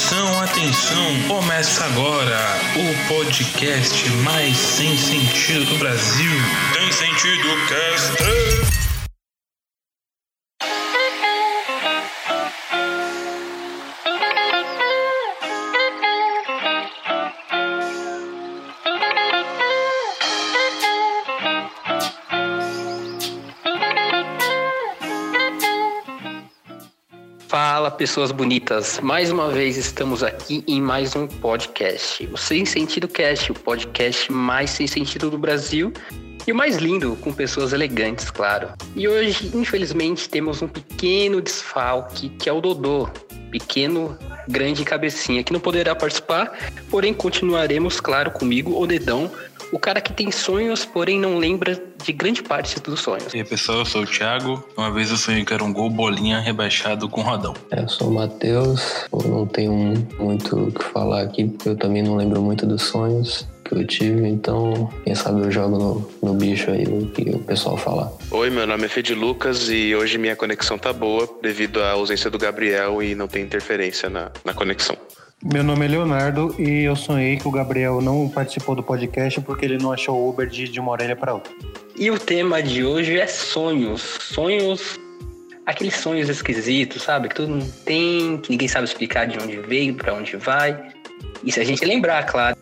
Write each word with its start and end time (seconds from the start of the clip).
Atenção, 0.00 0.40
atenção! 0.40 1.28
Começa 1.28 1.84
agora 1.84 2.58
o 2.74 3.08
podcast 3.08 4.08
mais 4.24 4.56
sem 4.56 4.96
sentido 4.96 5.66
do 5.66 5.76
Brasil. 5.76 6.32
Tem 6.72 6.90
sentido 6.90 7.46
cast. 7.68 8.79
Fala, 27.50 27.90
pessoas 27.90 28.30
bonitas. 28.30 29.00
Mais 29.00 29.28
uma 29.32 29.48
vez 29.48 29.76
estamos 29.76 30.22
aqui 30.22 30.62
em 30.68 30.80
mais 30.80 31.16
um 31.16 31.26
podcast. 31.26 32.24
O 32.32 32.36
Sem 32.36 32.64
Sentido 32.64 33.08
Cast, 33.08 33.50
o 33.50 33.54
podcast 33.56 34.30
mais 34.30 34.70
sem 34.70 34.86
sentido 34.86 35.28
do 35.28 35.36
Brasil 35.36 35.92
e 36.46 36.52
o 36.52 36.54
mais 36.54 36.76
lindo, 36.76 37.16
com 37.16 37.32
pessoas 37.32 37.72
elegantes, 37.72 38.30
claro. 38.30 38.68
E 38.94 39.08
hoje, 39.08 39.50
infelizmente, 39.52 40.28
temos 40.28 40.62
um 40.62 40.68
pequeno 40.68 41.40
desfalque, 41.40 42.28
que 42.28 42.48
é 42.48 42.52
o 42.52 42.60
Dodô. 42.60 43.08
Pequeno, 43.50 44.16
grande 44.50 44.84
cabecinha, 44.84 45.42
que 45.42 45.52
não 45.52 45.60
poderá 45.60 45.94
participar, 45.94 46.52
porém 46.90 47.14
continuaremos, 47.14 48.00
claro, 48.00 48.30
comigo, 48.30 48.80
o 48.80 48.86
Dedão, 48.86 49.30
o 49.72 49.78
cara 49.78 50.00
que 50.00 50.12
tem 50.12 50.30
sonhos, 50.30 50.84
porém 50.84 51.18
não 51.18 51.38
lembra 51.38 51.80
de 52.02 52.12
grande 52.12 52.42
parte 52.42 52.80
dos 52.80 53.00
sonhos. 53.00 53.32
E 53.32 53.38
aí, 53.38 53.44
pessoal, 53.44 53.78
eu 53.78 53.84
sou 53.84 54.02
o 54.02 54.06
Thiago. 54.06 54.64
Uma 54.76 54.90
vez 54.90 55.10
eu 55.10 55.16
sonhei 55.16 55.44
que 55.44 55.54
era 55.54 55.62
um 55.62 55.72
gol 55.72 55.88
bolinha 55.88 56.40
rebaixado 56.40 57.08
com 57.08 57.20
rodão. 57.20 57.54
É, 57.70 57.80
eu 57.80 57.88
sou 57.88 58.08
o 58.08 58.14
Matheus. 58.14 59.06
Eu 59.12 59.30
não 59.30 59.46
tenho 59.46 59.72
muito 60.18 60.56
o 60.56 60.72
que 60.72 60.82
falar 60.84 61.22
aqui, 61.22 61.44
porque 61.44 61.68
eu 61.68 61.76
também 61.76 62.02
não 62.02 62.16
lembro 62.16 62.42
muito 62.42 62.66
dos 62.66 62.82
sonhos 62.82 63.46
que 63.70 63.76
eu 63.76 63.86
tive, 63.86 64.26
então 64.26 64.90
quem 65.04 65.14
sabe 65.14 65.40
eu 65.42 65.50
jogo 65.50 65.78
no, 65.78 66.10
no 66.20 66.34
bicho 66.34 66.70
aí 66.72 66.84
o 66.84 67.06
que 67.06 67.30
o 67.30 67.38
pessoal 67.38 67.76
falar. 67.76 68.10
Oi, 68.30 68.50
meu 68.50 68.66
nome 68.66 68.86
é 68.86 68.88
Fede 68.88 69.14
Lucas 69.14 69.68
e 69.70 69.94
hoje 69.94 70.18
minha 70.18 70.34
conexão 70.34 70.76
tá 70.76 70.92
boa 70.92 71.28
devido 71.40 71.80
à 71.80 71.92
ausência 71.92 72.28
do 72.28 72.36
Gabriel 72.36 73.00
e 73.00 73.14
não 73.14 73.28
tem 73.28 73.44
interferência 73.44 74.10
na, 74.10 74.32
na 74.44 74.52
conexão. 74.52 74.96
Meu 75.42 75.62
nome 75.62 75.86
é 75.86 75.88
Leonardo 75.88 76.54
e 76.58 76.82
eu 76.82 76.96
sonhei 76.96 77.36
que 77.36 77.46
o 77.46 77.50
Gabriel 77.50 78.00
não 78.00 78.28
participou 78.28 78.74
do 78.74 78.82
podcast 78.82 79.40
porque 79.40 79.64
ele 79.64 79.78
não 79.78 79.92
achou 79.92 80.16
o 80.16 80.28
Uber 80.28 80.48
de, 80.48 80.68
de 80.68 80.80
uma 80.80 80.90
orelha 80.90 81.14
para 81.14 81.32
outra. 81.32 81.52
E 81.96 82.10
o 82.10 82.18
tema 82.18 82.60
de 82.60 82.84
hoje 82.84 83.18
é 83.18 83.26
sonhos. 83.26 84.02
Sonhos, 84.20 84.98
aqueles 85.64 85.94
sonhos 85.94 86.28
esquisitos, 86.28 87.02
sabe? 87.02 87.28
Que 87.28 87.36
todo 87.36 87.48
mundo 87.48 87.72
tem, 87.84 88.36
que 88.38 88.50
ninguém 88.50 88.68
sabe 88.68 88.84
explicar 88.86 89.26
de 89.26 89.38
onde 89.38 89.56
veio, 89.58 89.94
para 89.94 90.12
onde 90.12 90.36
vai. 90.36 90.90
E 91.44 91.52
se 91.52 91.60
a 91.60 91.64
gente 91.64 91.84
lembrar, 91.84 92.26
claro. 92.26 92.56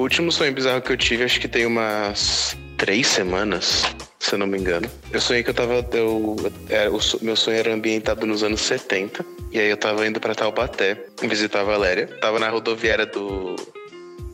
Último 0.00 0.30
sonho 0.30 0.52
bizarro 0.52 0.82
que 0.82 0.92
eu 0.92 0.96
tive, 0.96 1.24
acho 1.24 1.40
que 1.40 1.48
tem 1.48 1.66
umas 1.66 2.56
três 2.76 3.06
semanas, 3.06 3.84
se 4.18 4.34
eu 4.34 4.38
não 4.38 4.46
me 4.46 4.58
engano. 4.58 4.88
Eu 5.12 5.20
sonhei 5.20 5.42
que 5.42 5.50
eu 5.50 5.54
tava. 5.54 5.86
Eu, 5.92 6.36
era, 6.68 6.90
o, 6.90 6.98
meu 7.20 7.36
sonho 7.36 7.56
era 7.56 7.72
ambientado 7.72 8.26
nos 8.26 8.42
anos 8.42 8.60
70. 8.62 9.24
E 9.52 9.58
aí 9.58 9.68
eu 9.68 9.76
tava 9.76 10.06
indo 10.06 10.20
pra 10.20 10.34
Taubaté 10.34 10.96
visitar 11.22 11.60
a 11.60 11.64
Valéria. 11.64 12.06
Tava 12.20 12.38
na 12.38 12.48
rodoviária 12.48 13.06
do. 13.06 13.56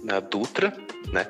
na 0.03 0.20
Dutra, 0.20 0.72
né? 1.12 1.27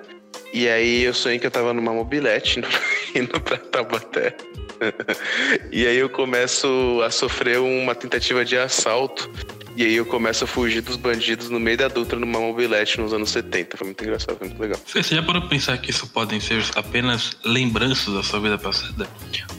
E 0.52 0.68
aí 0.68 1.02
eu 1.02 1.14
sonhei 1.14 1.38
que 1.38 1.46
eu 1.46 1.50
tava 1.50 1.72
numa 1.72 1.92
mobilete 1.92 2.60
indo 3.16 3.40
pra 3.40 3.56
Taubaté. 3.56 4.36
e 5.72 5.86
aí 5.86 5.96
eu 5.96 6.08
começo 6.08 7.00
a 7.04 7.10
sofrer 7.10 7.58
uma 7.58 7.94
tentativa 7.94 8.44
de 8.44 8.56
assalto. 8.56 9.30
E 9.76 9.84
aí 9.84 9.94
eu 9.94 10.06
começo 10.06 10.44
a 10.44 10.46
fugir 10.46 10.80
dos 10.80 10.96
bandidos 10.96 11.50
no 11.50 11.60
meio 11.60 11.76
da 11.76 11.88
Dutra 11.88 12.18
numa 12.18 12.40
mobilete 12.40 12.98
nos 12.98 13.12
anos 13.12 13.30
70. 13.30 13.76
Foi 13.76 13.86
muito 13.86 14.02
engraçado, 14.02 14.38
foi 14.38 14.48
muito 14.48 14.60
legal. 14.60 14.80
Você 14.86 15.14
já 15.14 15.22
parou 15.22 15.42
pra 15.42 15.50
pensar 15.50 15.76
que 15.76 15.90
isso 15.90 16.06
podem 16.06 16.40
ser 16.40 16.64
apenas 16.74 17.36
lembranças 17.44 18.14
da 18.14 18.22
sua 18.22 18.40
vida 18.40 18.56
passada? 18.56 19.06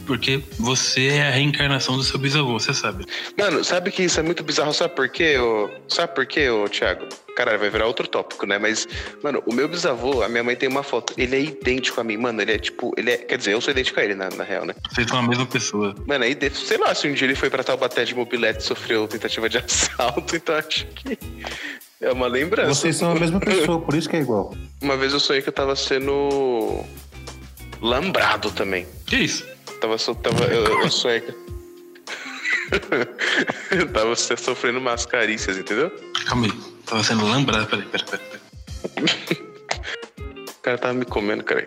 Porque 0.08 0.42
você 0.58 1.08
é 1.08 1.28
a 1.28 1.30
reencarnação 1.30 1.94
do 1.94 2.02
seu 2.02 2.18
bisavô, 2.18 2.58
você 2.58 2.72
sabe. 2.72 3.04
Mano, 3.36 3.62
sabe 3.62 3.90
que 3.90 4.02
isso 4.02 4.18
é 4.18 4.22
muito 4.22 4.42
bizarro? 4.42 4.72
Sabe 4.72 4.96
por 4.96 5.06
quê, 5.10 5.36
ô... 5.36 5.68
Sabe 5.86 6.14
por 6.14 6.24
quê, 6.24 6.48
ô, 6.48 6.66
Thiago? 6.66 7.06
Caralho, 7.36 7.58
vai 7.58 7.68
virar 7.68 7.86
outro 7.86 8.08
tópico, 8.08 8.46
né? 8.46 8.56
Mas, 8.58 8.88
mano, 9.22 9.42
o 9.44 9.52
meu 9.52 9.68
bisavô, 9.68 10.22
a 10.22 10.28
minha 10.28 10.42
mãe 10.42 10.56
tem 10.56 10.66
uma 10.66 10.82
foto. 10.82 11.12
Ele 11.18 11.36
é 11.36 11.40
idêntico 11.40 12.00
a 12.00 12.04
mim, 12.04 12.16
mano. 12.16 12.40
Ele 12.40 12.52
é 12.52 12.58
tipo. 12.58 12.94
Ele 12.96 13.10
é, 13.10 13.18
quer 13.18 13.36
dizer, 13.36 13.52
eu 13.52 13.60
sou 13.60 13.70
idêntico 13.70 14.00
a 14.00 14.04
ele, 14.04 14.14
na, 14.14 14.30
na 14.30 14.44
real, 14.44 14.64
né? 14.64 14.74
Vocês 14.90 15.06
são 15.06 15.18
a 15.18 15.22
mesma 15.22 15.44
pessoa. 15.44 15.94
Mano, 16.06 16.24
aí, 16.24 16.36
sei 16.54 16.78
lá, 16.78 16.94
se 16.94 17.06
um 17.06 17.12
dia 17.12 17.26
ele 17.26 17.34
foi 17.34 17.50
pra 17.50 17.62
Taubaté 17.62 18.02
de 18.02 18.14
mobilete 18.14 18.60
e 18.60 18.62
sofreu 18.64 19.06
tentativa 19.06 19.46
de 19.46 19.58
assalto, 19.60 20.36
então 20.36 20.56
acho 20.56 20.86
que. 20.86 21.18
É 22.00 22.10
uma 22.10 22.28
lembrança. 22.28 22.74
Vocês 22.74 22.96
são 22.96 23.12
a 23.12 23.14
mesma 23.14 23.38
pessoa, 23.40 23.78
por 23.78 23.94
isso 23.94 24.08
que 24.08 24.16
é 24.16 24.20
igual. 24.20 24.56
Uma 24.80 24.96
vez 24.96 25.12
eu 25.12 25.20
sonhei 25.20 25.42
que 25.42 25.50
eu 25.50 25.52
tava 25.52 25.76
sendo. 25.76 26.82
lambrado 27.82 28.50
também. 28.50 28.86
Que 29.04 29.16
isso? 29.16 29.57
Tava, 29.80 29.98
so- 29.98 30.14
tava 30.14 30.44
eu, 30.46 30.64
eu 30.64 30.90
que. 31.20 31.34
eu 33.74 33.92
tava 33.92 34.14
sofrendo 34.16 34.78
umas 34.78 35.06
carícias, 35.06 35.56
entendeu? 35.56 35.90
Calma 36.26 36.46
aí. 36.46 36.52
Tava 36.84 37.02
sendo 37.04 37.30
lembrado. 37.30 37.66
Peraí, 37.68 37.86
peraí, 37.86 38.06
peraí. 38.06 39.48
O 40.48 40.60
cara 40.62 40.78
tava 40.78 40.94
me 40.94 41.04
comendo, 41.04 41.44
cara. 41.44 41.64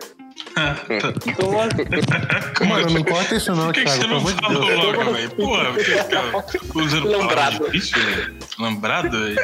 Ah, 0.56 0.74
tá. 1.00 2.64
Mano, 2.64 2.86
assim? 2.86 2.94
não 2.94 3.04
corta 3.04 3.34
isso 3.34 3.54
não, 3.54 3.66
Por 3.66 3.74
que, 3.74 3.84
que 3.84 3.86
Thiago, 3.86 4.02
você 4.02 4.08
pelo 4.08 4.20
não 4.20 4.24
de 4.26 4.34
falou 4.42 4.92
logo, 4.92 5.12
velho? 5.12 5.30
Porra, 5.36 5.64
cara, 6.10 6.44
usando 6.74 7.08
Lembrado. 7.08 7.64
difíceis, 7.70 8.04
velho. 8.04 8.36
Lembrado, 8.58 9.10
velho. 9.10 9.36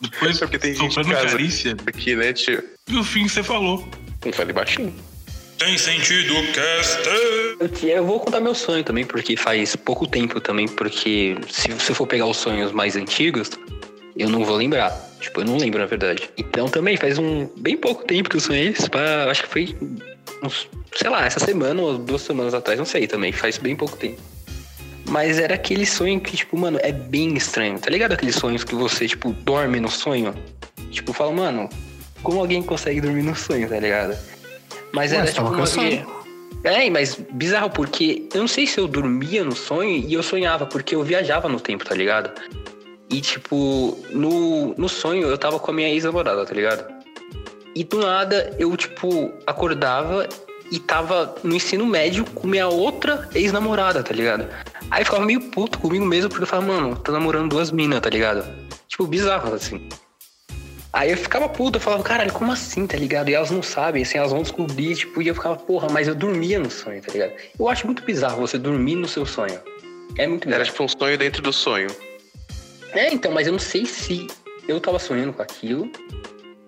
Depois, 0.00 0.36
Só 0.36 0.46
porque 0.46 0.58
tem 0.58 0.74
gente 0.74 1.02
carícia. 1.04 1.76
Aqui, 1.86 2.16
né, 2.16 2.32
tio? 2.32 2.62
No 2.88 3.04
fim, 3.04 3.28
você 3.28 3.42
falou. 3.42 3.88
Não 4.24 4.32
falei 4.32 4.52
baixinho. 4.52 4.94
Tem 5.58 5.78
sentido, 5.78 6.34
cast. 6.52 7.08
Eu, 7.08 7.88
eu 7.88 8.04
vou 8.04 8.20
contar 8.20 8.40
meu 8.40 8.54
sonho 8.54 8.82
também, 8.84 9.04
porque 9.04 9.36
faz 9.36 9.76
pouco 9.76 10.06
tempo 10.06 10.40
também, 10.40 10.66
porque 10.68 11.36
se 11.48 11.68
você 11.72 11.94
for 11.94 12.06
pegar 12.06 12.26
os 12.26 12.36
sonhos 12.36 12.72
mais 12.72 12.96
antigos, 12.96 13.50
eu 14.16 14.28
não 14.28 14.44
vou 14.44 14.56
lembrar. 14.56 14.90
Tipo, 15.20 15.40
eu 15.40 15.44
não 15.44 15.56
lembro, 15.56 15.78
na 15.80 15.86
verdade. 15.86 16.28
Então 16.36 16.68
também 16.68 16.96
faz 16.96 17.18
um 17.18 17.48
bem 17.56 17.76
pouco 17.76 18.04
tempo 18.04 18.28
que 18.28 18.36
eu 18.36 18.40
sonhei, 18.40 18.68
isso 18.68 18.90
pra- 18.90 19.30
acho 19.30 19.44
que 19.44 19.48
foi 19.48 19.76
uns, 20.42 20.68
sei 20.94 21.08
lá, 21.08 21.24
essa 21.24 21.40
semana 21.40 21.80
ou 21.80 21.96
duas 21.98 22.22
semanas 22.22 22.52
atrás, 22.52 22.78
não 22.78 22.84
sei 22.86 23.06
também, 23.06 23.32
faz 23.32 23.56
bem 23.56 23.74
pouco 23.74 23.96
tempo. 23.96 24.20
Mas 25.08 25.38
era 25.38 25.54
aquele 25.54 25.86
sonho 25.86 26.20
que, 26.20 26.36
tipo, 26.36 26.58
mano, 26.58 26.78
é 26.82 26.90
bem 26.90 27.34
estranho. 27.36 27.78
Tá 27.78 27.90
ligado 27.90 28.12
aqueles 28.12 28.34
sonhos 28.34 28.64
que 28.64 28.74
você, 28.74 29.06
tipo, 29.06 29.32
dorme 29.32 29.78
no 29.80 29.90
sonho? 29.90 30.34
Tipo, 30.90 31.12
fala, 31.12 31.32
mano, 31.32 31.68
como 32.22 32.40
alguém 32.40 32.62
consegue 32.62 33.00
dormir 33.00 33.22
no 33.22 33.36
sonho, 33.36 33.68
tá 33.68 33.78
ligado? 33.78 34.16
Mas 34.94 35.10
Ué, 35.10 35.18
era 35.18 35.32
tipo 35.32 35.48
uma 35.48 35.66
É, 36.62 36.88
mas 36.88 37.18
bizarro, 37.32 37.68
porque 37.68 38.28
eu 38.32 38.40
não 38.40 38.48
sei 38.48 38.66
se 38.66 38.78
eu 38.78 38.86
dormia 38.86 39.44
no 39.44 39.54
sonho 39.54 39.90
e 39.90 40.14
eu 40.14 40.22
sonhava, 40.22 40.64
porque 40.64 40.94
eu 40.94 41.02
viajava 41.02 41.48
no 41.48 41.60
tempo, 41.60 41.84
tá 41.84 41.94
ligado? 41.94 42.30
E, 43.10 43.20
tipo, 43.20 43.98
no, 44.10 44.74
no 44.74 44.88
sonho 44.88 45.28
eu 45.28 45.36
tava 45.36 45.58
com 45.58 45.70
a 45.70 45.74
minha 45.74 45.88
ex-namorada, 45.88 46.46
tá 46.46 46.54
ligado? 46.54 46.86
E 47.74 47.84
do 47.84 47.98
nada 47.98 48.54
eu, 48.58 48.74
tipo, 48.76 49.32
acordava 49.46 50.28
e 50.70 50.78
tava 50.78 51.34
no 51.42 51.54
ensino 51.54 51.84
médio 51.84 52.24
com 52.24 52.46
minha 52.46 52.68
outra 52.68 53.28
ex-namorada, 53.34 54.02
tá 54.02 54.14
ligado? 54.14 54.48
Aí 54.90 55.04
ficava 55.04 55.24
meio 55.24 55.40
puto 55.50 55.78
comigo 55.78 56.06
mesmo, 56.06 56.30
porque 56.30 56.44
eu 56.44 56.48
falava, 56.48 56.72
mano, 56.72 56.96
tô 56.96 57.12
namorando 57.12 57.50
duas 57.50 57.70
minas, 57.70 58.00
tá 58.00 58.08
ligado? 58.08 58.44
Tipo, 58.88 59.06
bizarro, 59.06 59.52
assim. 59.52 59.88
Aí 60.94 61.10
eu 61.10 61.16
ficava 61.16 61.48
puto, 61.48 61.76
eu 61.76 61.80
falava, 61.80 62.04
caralho, 62.04 62.32
como 62.32 62.52
assim, 62.52 62.86
tá 62.86 62.96
ligado? 62.96 63.28
E 63.28 63.34
elas 63.34 63.50
não 63.50 63.64
sabem, 63.64 64.04
assim, 64.04 64.16
elas 64.16 64.30
vão 64.30 64.42
descobrir, 64.42 64.94
tipo, 64.94 65.20
e 65.20 65.26
eu 65.26 65.34
ficava, 65.34 65.56
porra, 65.56 65.88
mas 65.90 66.06
eu 66.06 66.14
dormia 66.14 66.60
no 66.60 66.70
sonho, 66.70 67.02
tá 67.02 67.12
ligado? 67.12 67.32
Eu 67.58 67.68
acho 67.68 67.84
muito 67.84 68.04
bizarro 68.04 68.40
você 68.40 68.56
dormir 68.56 68.94
no 68.94 69.08
seu 69.08 69.26
sonho. 69.26 69.58
É 70.16 70.24
muito 70.28 70.44
bizarro. 70.44 70.62
Era 70.62 70.70
tipo 70.70 70.84
um 70.84 70.88
sonho 70.88 71.18
dentro 71.18 71.42
do 71.42 71.52
sonho. 71.52 71.88
É, 72.92 73.12
então, 73.12 73.32
mas 73.32 73.48
eu 73.48 73.52
não 73.52 73.58
sei 73.58 73.84
se 73.84 74.28
eu 74.68 74.78
tava 74.78 75.00
sonhando 75.00 75.32
com 75.32 75.42
aquilo 75.42 75.90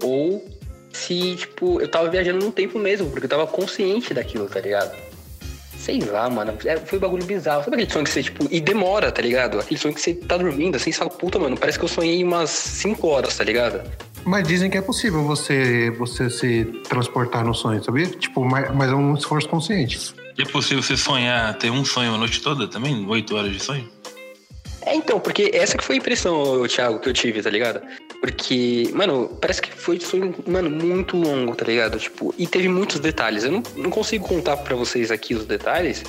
ou 0.03 0.45
se, 0.93 1.37
tipo, 1.37 1.81
eu 1.81 1.87
tava 1.87 2.11
viajando 2.11 2.45
no 2.45 2.51
tempo 2.51 2.81
mesmo, 2.81 3.09
porque 3.09 3.27
eu 3.27 3.31
tava 3.31 3.47
consciente 3.47 4.13
daquilo, 4.13 4.49
tá 4.49 4.59
ligado? 4.59 4.93
Sei 5.79 6.01
lá, 6.01 6.29
mano. 6.29 6.59
É, 6.65 6.77
foi 6.79 6.99
um 6.99 7.03
bagulho 7.03 7.25
bizarro. 7.25 7.63
Sabe 7.63 7.77
aquele 7.77 7.93
sonho 7.93 8.05
que 8.05 8.11
você, 8.11 8.25
tipo, 8.25 8.49
e 8.51 8.61
demora, 8.61 9.13
tá 9.13 9.23
ligado? 9.23 9.61
Aquele 9.61 9.79
sonho 9.79 9.95
que 9.95 10.01
você 10.01 10.15
tá 10.15 10.37
dormindo, 10.37 10.75
assim, 10.75 10.91
você 10.91 10.99
fala, 10.99 11.11
puta, 11.11 11.39
mano, 11.39 11.57
parece 11.57 11.79
que 11.79 11.85
eu 11.85 11.89
sonhei 11.89 12.25
umas 12.25 12.51
5 12.51 13.07
horas, 13.07 13.37
tá 13.37 13.45
ligado? 13.45 13.89
Mas 14.27 14.47
dizem 14.47 14.69
que 14.69 14.77
é 14.77 14.83
possível 14.83 15.23
você, 15.23 15.91
você 15.91 16.29
se 16.29 16.65
transportar 16.89 17.45
no 17.45 17.55
sonho, 17.55 17.83
sabia? 17.85 18.07
Tipo, 18.07 18.45
mas, 18.45 18.75
mas 18.75 18.91
é 18.91 18.95
um 18.95 19.15
esforço 19.15 19.49
consciente. 19.49 20.13
E 20.37 20.43
é 20.43 20.45
possível 20.47 20.83
você 20.83 20.97
sonhar, 20.97 21.57
ter 21.57 21.71
um 21.71 21.85
sonho 21.85 22.13
a 22.15 22.19
noite 22.19 22.41
toda 22.43 22.67
também? 22.67 23.07
Oito 23.09 23.37
horas 23.37 23.53
de 23.53 23.61
sonho? 23.63 23.89
É, 24.83 24.95
então, 24.97 25.19
porque 25.21 25.51
essa 25.55 25.79
que 25.79 25.85
foi 25.85 25.95
a 25.97 25.99
impressão, 25.99 26.67
Thiago, 26.67 26.99
que 26.99 27.09
eu 27.09 27.13
tive, 27.13 27.41
tá 27.41 27.51
ligado? 27.51 27.81
Porque, 28.21 28.91
mano, 28.93 29.29
parece 29.41 29.63
que 29.63 29.71
foi, 29.73 29.99
foi, 30.01 30.35
mano, 30.47 30.71
muito 30.71 31.17
longo, 31.17 31.55
tá 31.55 31.65
ligado? 31.65 31.99
Tipo, 31.99 32.35
e 32.37 32.47
teve 32.47 32.69
muitos 32.69 32.99
detalhes. 32.99 33.45
Eu 33.45 33.53
não, 33.53 33.63
não 33.77 33.91
consigo 33.91 34.27
contar 34.27 34.57
pra 34.59 34.75
vocês 34.75 35.11
aqui 35.13 35.35
os 35.35 35.45
detalhes, 35.45 36.03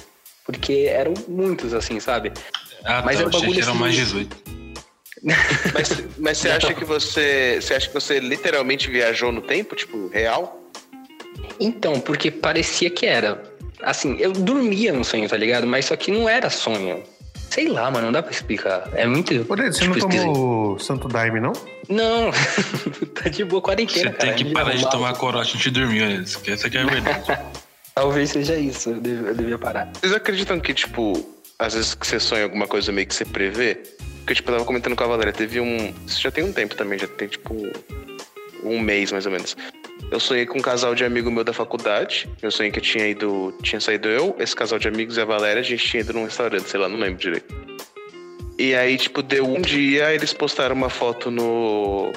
porque 0.44 0.88
eram 0.90 1.14
muitos, 1.28 1.74
assim, 1.74 2.00
sabe? 2.00 2.32
Ah, 2.84 3.02
Mas 3.06 3.18
tá, 3.18 3.24
é 3.24 3.26
um 3.26 3.30
achei 3.30 3.42
bagulho 3.42 3.54
que 3.54 3.62
eram 3.62 3.72
assim- 3.74 3.80
mais 3.82 3.96
18. 3.96 4.57
Mas, 5.74 6.04
mas 6.18 6.38
você 6.38 6.50
acha 6.50 6.74
que 6.74 6.86
você. 6.86 7.60
Você 7.62 7.74
acha 7.74 7.88
que 7.88 7.94
você 7.94 8.20
literalmente 8.20 8.90
viajou 8.90 9.32
no 9.32 9.42
tempo, 9.42 9.76
tipo, 9.76 10.08
real? 10.10 10.62
Então, 11.60 12.00
porque 12.00 12.30
parecia 12.30 12.90
que 12.90 13.06
era. 13.06 13.42
Assim, 13.82 14.16
eu 14.20 14.32
dormia 14.32 14.94
no 14.94 15.04
sonho, 15.04 15.28
tá 15.28 15.38
ligado? 15.38 15.66
Mas 15.68 15.86
só 15.86 15.96
que 15.96 16.12
não 16.12 16.28
era 16.30 16.50
sonho. 16.50 17.04
Sei 17.50 17.68
lá, 17.68 17.90
mano, 17.90 18.08
não 18.08 18.12
dá 18.12 18.22
pra 18.22 18.32
explicar. 18.32 18.90
É 18.94 19.06
muito. 19.06 19.34
Dedo, 19.34 19.46
você 19.48 19.82
tipo, 19.82 19.90
não 19.90 19.98
esquisito. 19.98 20.34
tomou 20.34 20.80
Santo 20.80 21.08
Daime, 21.08 21.40
não? 21.40 21.54
Não, 21.90 22.32
tá 23.16 23.30
de 23.30 23.44
boa 23.46 23.62
quarentena, 23.62 24.12
Você 24.12 24.18
cara. 24.18 24.34
tem 24.34 24.46
que 24.46 24.54
parar 24.54 24.76
de 24.76 24.90
tomar 24.90 25.14
corote 25.14 25.52
antes 25.56 25.62
de 25.62 25.80
dormir, 25.80 26.02
né? 26.02 26.24
Essa 26.24 26.70
que 26.70 26.78
é 26.78 26.82
a 26.82 26.86
verdade. 26.86 27.40
Talvez 27.96 28.30
seja 28.30 28.56
isso, 28.56 28.92
eu 28.92 29.02
devia, 29.02 29.28
eu 29.30 29.36
devia 29.36 29.58
parar. 29.58 29.90
Vocês 29.94 30.14
acreditam 30.14 30.60
que, 30.60 30.74
tipo, 30.74 31.14
às 31.58 31.74
vezes 31.74 31.96
que 31.96 32.06
você 32.06 32.20
sonha 32.20 32.44
alguma 32.44 32.68
coisa 32.68 32.92
meio 32.92 33.08
que 33.08 33.16
você 33.16 33.26
prevê? 33.26 33.82
Porque, 34.28 34.36
tipo, 34.36 34.52
eu 34.52 34.56
tava 34.56 34.66
comentando 34.66 34.94
com 34.94 35.06
a 35.06 35.08
Valéria, 35.08 35.32
teve 35.32 35.62
um. 35.62 35.94
Isso 36.06 36.22
já 36.22 36.30
tem 36.30 36.44
um 36.44 36.52
tempo 36.52 36.76
também, 36.76 37.00
já 37.00 37.08
tem, 37.08 37.30
tipo, 37.30 37.56
um 38.62 38.78
mês 38.78 39.10
mais 39.10 39.26
ou 39.26 39.32
menos. 39.32 39.56
Eu 40.12 40.20
sonhei 40.20 40.46
com 40.46 40.58
um 40.58 40.62
casal 40.62 40.94
de 40.94 41.06
amigo 41.06 41.32
meu 41.32 41.46
da 41.46 41.54
faculdade. 41.54 42.30
Eu 42.42 42.52
sonhei 42.52 42.70
que 42.70 42.80
eu 42.80 42.84
tinha 42.84 43.08
ido. 43.08 43.58
Tinha 43.64 43.80
saído 43.80 44.10
eu, 44.10 44.36
esse 44.38 44.54
casal 44.54 44.78
de 44.78 44.86
amigos 44.90 45.16
e 45.16 45.22
a 45.22 45.26
Valéria, 45.26 45.62
a 45.62 45.64
gente 45.64 45.82
tinha 45.82 46.02
ido 46.02 46.12
num 46.12 46.26
restaurante, 46.26 46.70
sei 46.70 46.78
lá, 46.78 46.90
não 46.90 46.98
lembro 46.98 47.18
direito. 47.18 47.56
E 48.60 48.76
aí, 48.76 48.98
tipo, 48.98 49.22
deu 49.22 49.48
um 49.48 49.62
dia, 49.62 50.14
eles 50.14 50.34
postaram 50.34 50.76
uma 50.76 50.90
foto 50.90 51.32
no. 51.32 52.12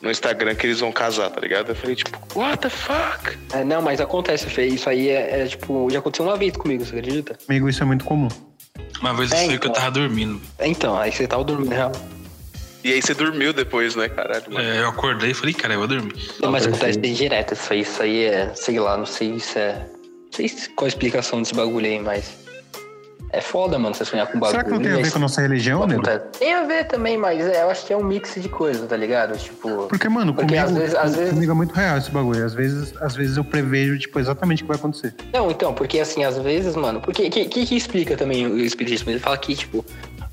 No 0.00 0.12
Instagram 0.12 0.54
que 0.54 0.64
eles 0.64 0.78
vão 0.78 0.92
casar, 0.92 1.28
tá 1.28 1.40
ligado? 1.40 1.70
Eu 1.70 1.74
falei, 1.74 1.96
tipo, 1.96 2.16
what 2.38 2.58
the 2.58 2.70
fuck? 2.70 3.36
É, 3.52 3.64
não, 3.64 3.82
mas 3.82 4.00
acontece, 4.00 4.46
Fê. 4.46 4.64
Isso 4.66 4.88
aí 4.88 5.08
é, 5.08 5.40
é, 5.40 5.46
tipo, 5.46 5.90
já 5.90 5.98
aconteceu 5.98 6.24
uma 6.24 6.36
vez 6.36 6.56
comigo, 6.56 6.84
você 6.84 6.96
acredita? 6.96 7.36
Amigo, 7.48 7.68
isso 7.68 7.82
é 7.82 7.86
muito 7.86 8.04
comum. 8.04 8.28
Uma 9.00 9.14
vez 9.14 9.30
eu 9.32 9.36
É, 9.38 9.40
sei 9.46 9.48
que 9.58 9.66
eu 9.66 9.70
então. 9.70 9.72
tava 9.72 9.90
dormindo. 9.92 10.40
Então, 10.60 10.96
aí 10.98 11.12
você 11.12 11.26
tava 11.26 11.44
dormindo, 11.44 11.70
real. 11.72 11.92
E 12.84 12.92
aí 12.92 13.02
você 13.02 13.12
dormiu 13.14 13.52
depois, 13.52 13.94
né, 13.96 14.08
caralho? 14.08 14.44
mano? 14.50 14.66
É, 14.66 14.80
eu 14.82 14.88
acordei 14.88 15.30
e 15.30 15.34
falei, 15.34 15.52
cara, 15.54 15.74
eu 15.74 15.78
vou 15.80 15.88
dormir. 15.88 16.14
Não, 16.40 16.50
mas 16.50 16.66
acontece 16.66 16.98
direto 16.98 17.54
isso 17.54 17.72
aí. 17.72 17.80
Isso 17.80 18.02
aí 18.02 18.24
é, 18.24 18.52
sei 18.54 18.78
lá, 18.78 18.96
não 18.96 19.06
sei 19.06 19.38
se 19.38 19.58
é. 19.58 19.74
Não 19.74 20.32
sei 20.32 20.48
se- 20.48 20.68
qual 20.70 20.86
a 20.86 20.88
explicação 20.88 21.40
desse 21.42 21.54
bagulho 21.54 21.86
aí, 21.86 21.98
mas. 21.98 22.30
É 23.30 23.40
foda, 23.42 23.78
mano, 23.78 23.94
você 23.94 24.04
sonhar 24.06 24.26
com 24.26 24.38
bagulho. 24.38 24.50
Será 24.52 24.64
que 24.64 24.70
não 24.70 24.80
tem 24.80 24.92
a 24.92 24.96
ver 24.96 25.10
com 25.12 25.18
a 25.18 25.20
nossa 25.20 25.40
religião? 25.42 25.82
Acontece. 25.82 26.24
Tem 26.38 26.54
a 26.54 26.64
ver 26.64 26.84
também, 26.84 27.18
mas 27.18 27.46
é, 27.46 27.62
eu 27.62 27.68
acho 27.70 27.84
que 27.86 27.92
é 27.92 27.96
um 27.96 28.02
mix 28.02 28.34
de 28.40 28.48
coisas, 28.48 28.88
tá 28.88 28.96
ligado? 28.96 29.36
Tipo. 29.36 29.86
Porque, 29.86 30.08
mano, 30.08 30.32
Porque 30.32 30.46
comigo, 30.56 30.66
às 30.66 30.72
vezes- 30.74 30.94
às 30.94 31.14
vezes- 31.14 31.34
comigo 31.34 31.52
é 31.52 31.54
muito 31.54 31.74
real 31.74 31.98
esse 31.98 32.10
bagulho. 32.10 32.44
Às 32.44 32.54
vezes, 32.54 32.94
às 33.02 33.14
vezes 33.14 33.36
eu 33.36 33.44
prevejo, 33.44 33.98
tipo, 33.98 34.18
exatamente 34.18 34.62
o 34.62 34.66
que 34.66 34.68
vai 34.68 34.78
acontecer. 34.78 35.14
Não, 35.32 35.50
então, 35.50 35.74
porque 35.74 36.00
assim, 36.00 36.24
às 36.24 36.38
vezes, 36.38 36.74
mano, 36.74 37.00
porque 37.02 37.28
que, 37.28 37.44
que, 37.44 37.66
que 37.66 37.76
explica 37.76 38.16
também 38.16 38.46
o 38.46 38.58
espiritismo? 38.58 39.10
Ele 39.10 39.18
fala 39.20 39.36
que, 39.36 39.54
tipo, 39.54 39.84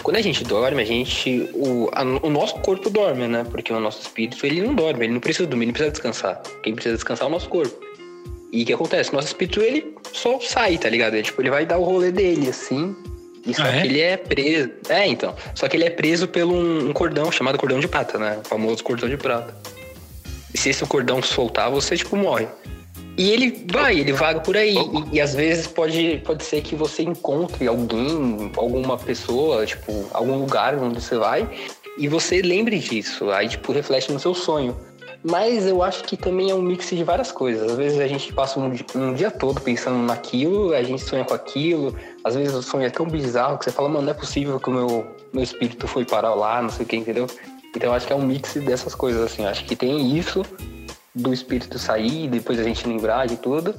quando 0.01 0.15
a 0.15 0.21
gente 0.21 0.45
dorme, 0.45 0.81
a 0.81 0.85
gente. 0.85 1.49
O, 1.53 1.89
a- 1.91 2.03
o 2.03 2.29
nosso 2.29 2.55
corpo 2.59 2.89
dorme, 2.89 3.27
né? 3.27 3.43
Porque 3.51 3.73
o 3.73 3.79
nosso 3.81 4.01
espírito, 4.01 4.45
ele 4.45 4.61
não 4.61 4.73
dorme, 4.73 5.03
ele 5.05 5.13
não 5.13 5.19
precisa 5.19 5.45
dormir, 5.47 5.65
ele 5.65 5.71
não 5.71 5.73
precisa 5.73 5.91
descansar. 5.91 6.41
Quem 6.63 6.73
precisa 6.73 6.95
descansar 6.95 7.25
é 7.25 7.29
o 7.29 7.31
nosso 7.31 7.49
corpo. 7.49 7.84
E 8.55 8.63
o 8.63 8.65
que 8.65 8.71
acontece? 8.73 9.11
Nosso 9.11 9.27
espírito, 9.27 9.61
ele 9.61 9.93
só 10.13 10.39
sai, 10.39 10.77
tá 10.77 10.87
ligado? 10.87 11.15
Ele, 11.15 11.23
tipo, 11.23 11.41
ele 11.41 11.49
vai 11.49 11.65
dar 11.65 11.77
o 11.77 11.83
rolê 11.83 12.09
dele, 12.09 12.47
assim. 12.49 12.95
E 13.45 13.53
só 13.53 13.63
Ah, 13.63 13.67
é? 13.67 13.81
que 13.81 13.87
ele 13.87 13.99
é 13.99 14.15
preso. 14.15 14.71
É, 14.87 15.05
então. 15.05 15.35
Só 15.53 15.67
que 15.67 15.75
ele 15.75 15.83
é 15.83 15.89
preso 15.89 16.25
por 16.25 16.41
um, 16.43 16.89
um 16.89 16.93
cordão 16.93 17.29
chamado 17.33 17.57
cordão 17.57 17.81
de 17.81 17.87
prata, 17.87 18.17
né? 18.17 18.39
O 18.45 18.47
famoso 18.47 18.81
cordão 18.81 19.09
de 19.09 19.17
prata. 19.17 19.53
E 20.53 20.57
se 20.57 20.69
esse 20.69 20.85
cordão 20.85 21.21
soltar, 21.21 21.69
você, 21.69 21.97
tipo, 21.97 22.15
morre. 22.15 22.47
E 23.17 23.29
ele 23.29 23.65
vai, 23.69 23.99
ele 23.99 24.13
vaga 24.13 24.39
por 24.39 24.55
aí. 24.55 24.77
E, 24.77 25.17
e 25.17 25.21
às 25.21 25.35
vezes 25.35 25.67
pode, 25.67 26.21
pode 26.25 26.45
ser 26.45 26.61
que 26.61 26.75
você 26.75 27.03
encontre 27.03 27.67
alguém, 27.67 28.51
alguma 28.55 28.97
pessoa, 28.97 29.65
tipo, 29.65 30.07
algum 30.13 30.37
lugar 30.37 30.75
onde 30.75 31.01
você 31.01 31.17
vai, 31.17 31.45
e 31.97 32.07
você 32.07 32.41
lembre 32.41 32.79
disso. 32.79 33.29
Aí, 33.31 33.49
tipo, 33.49 33.73
reflete 33.73 34.13
no 34.13 34.19
seu 34.19 34.33
sonho. 34.33 34.77
Mas 35.27 35.65
eu 35.65 35.81
acho 35.81 36.03
que 36.03 36.15
também 36.15 36.51
é 36.51 36.55
um 36.55 36.61
mix 36.61 36.87
de 36.91 37.03
várias 37.03 37.31
coisas. 37.31 37.71
Às 37.71 37.75
vezes 37.75 37.99
a 37.99 38.07
gente 38.07 38.31
passa 38.31 38.59
um, 38.59 38.71
um 38.93 39.13
dia 39.15 39.31
todo 39.31 39.59
pensando 39.59 39.97
naquilo, 39.97 40.71
a 40.71 40.83
gente 40.83 41.01
sonha 41.01 41.25
com 41.25 41.33
aquilo. 41.33 41.95
Às 42.23 42.35
vezes 42.35 42.53
o 42.53 42.61
sonho 42.61 42.85
é 42.85 42.91
tão 42.91 43.07
bizarro 43.07 43.57
que 43.57 43.65
você 43.65 43.71
fala, 43.71 43.89
mano, 43.89 44.03
não 44.05 44.11
é 44.11 44.13
possível 44.13 44.59
que 44.59 44.69
o 44.69 44.73
meu, 44.73 45.07
meu 45.33 45.41
espírito 45.41 45.87
foi 45.87 46.05
parar 46.05 46.35
lá, 46.35 46.61
não 46.61 46.69
sei 46.69 46.85
o 46.85 46.87
que, 46.87 46.95
entendeu? 46.95 47.25
Então 47.75 47.89
eu 47.89 47.95
acho 47.95 48.05
que 48.05 48.13
é 48.13 48.15
um 48.15 48.21
mix 48.21 48.53
dessas 48.53 48.93
coisas, 48.93 49.19
assim. 49.23 49.41
Eu 49.41 49.49
acho 49.49 49.65
que 49.65 49.75
tem 49.75 50.15
isso 50.15 50.43
do 51.15 51.33
espírito 51.33 51.79
sair, 51.79 52.27
depois 52.27 52.59
a 52.59 52.63
gente 52.63 52.87
lembrar 52.87 53.25
de 53.25 53.37
tudo. 53.37 53.73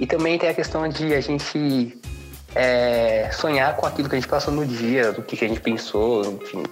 E 0.00 0.06
também 0.06 0.38
tem 0.38 0.48
a 0.48 0.54
questão 0.54 0.88
de 0.88 1.12
a 1.12 1.20
gente 1.20 1.98
é, 2.54 3.30
sonhar 3.32 3.76
com 3.76 3.84
aquilo 3.84 4.08
que 4.08 4.14
a 4.14 4.18
gente 4.18 4.30
passou 4.30 4.54
no 4.54 4.64
dia, 4.64 5.12
do 5.12 5.20
que 5.20 5.44
a 5.44 5.48
gente 5.48 5.60
pensou, 5.60 6.24
enfim. 6.40 6.62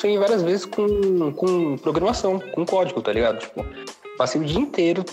Sonhei 0.00 0.18
várias 0.18 0.42
vezes 0.42 0.64
com, 0.64 1.30
com 1.32 1.76
programação, 1.76 2.40
com 2.54 2.64
código, 2.64 3.02
tá 3.02 3.12
ligado? 3.12 3.38
Tipo, 3.40 3.64
passei 4.16 4.40
o 4.40 4.44
dia 4.44 4.58
inteiro 4.58 5.04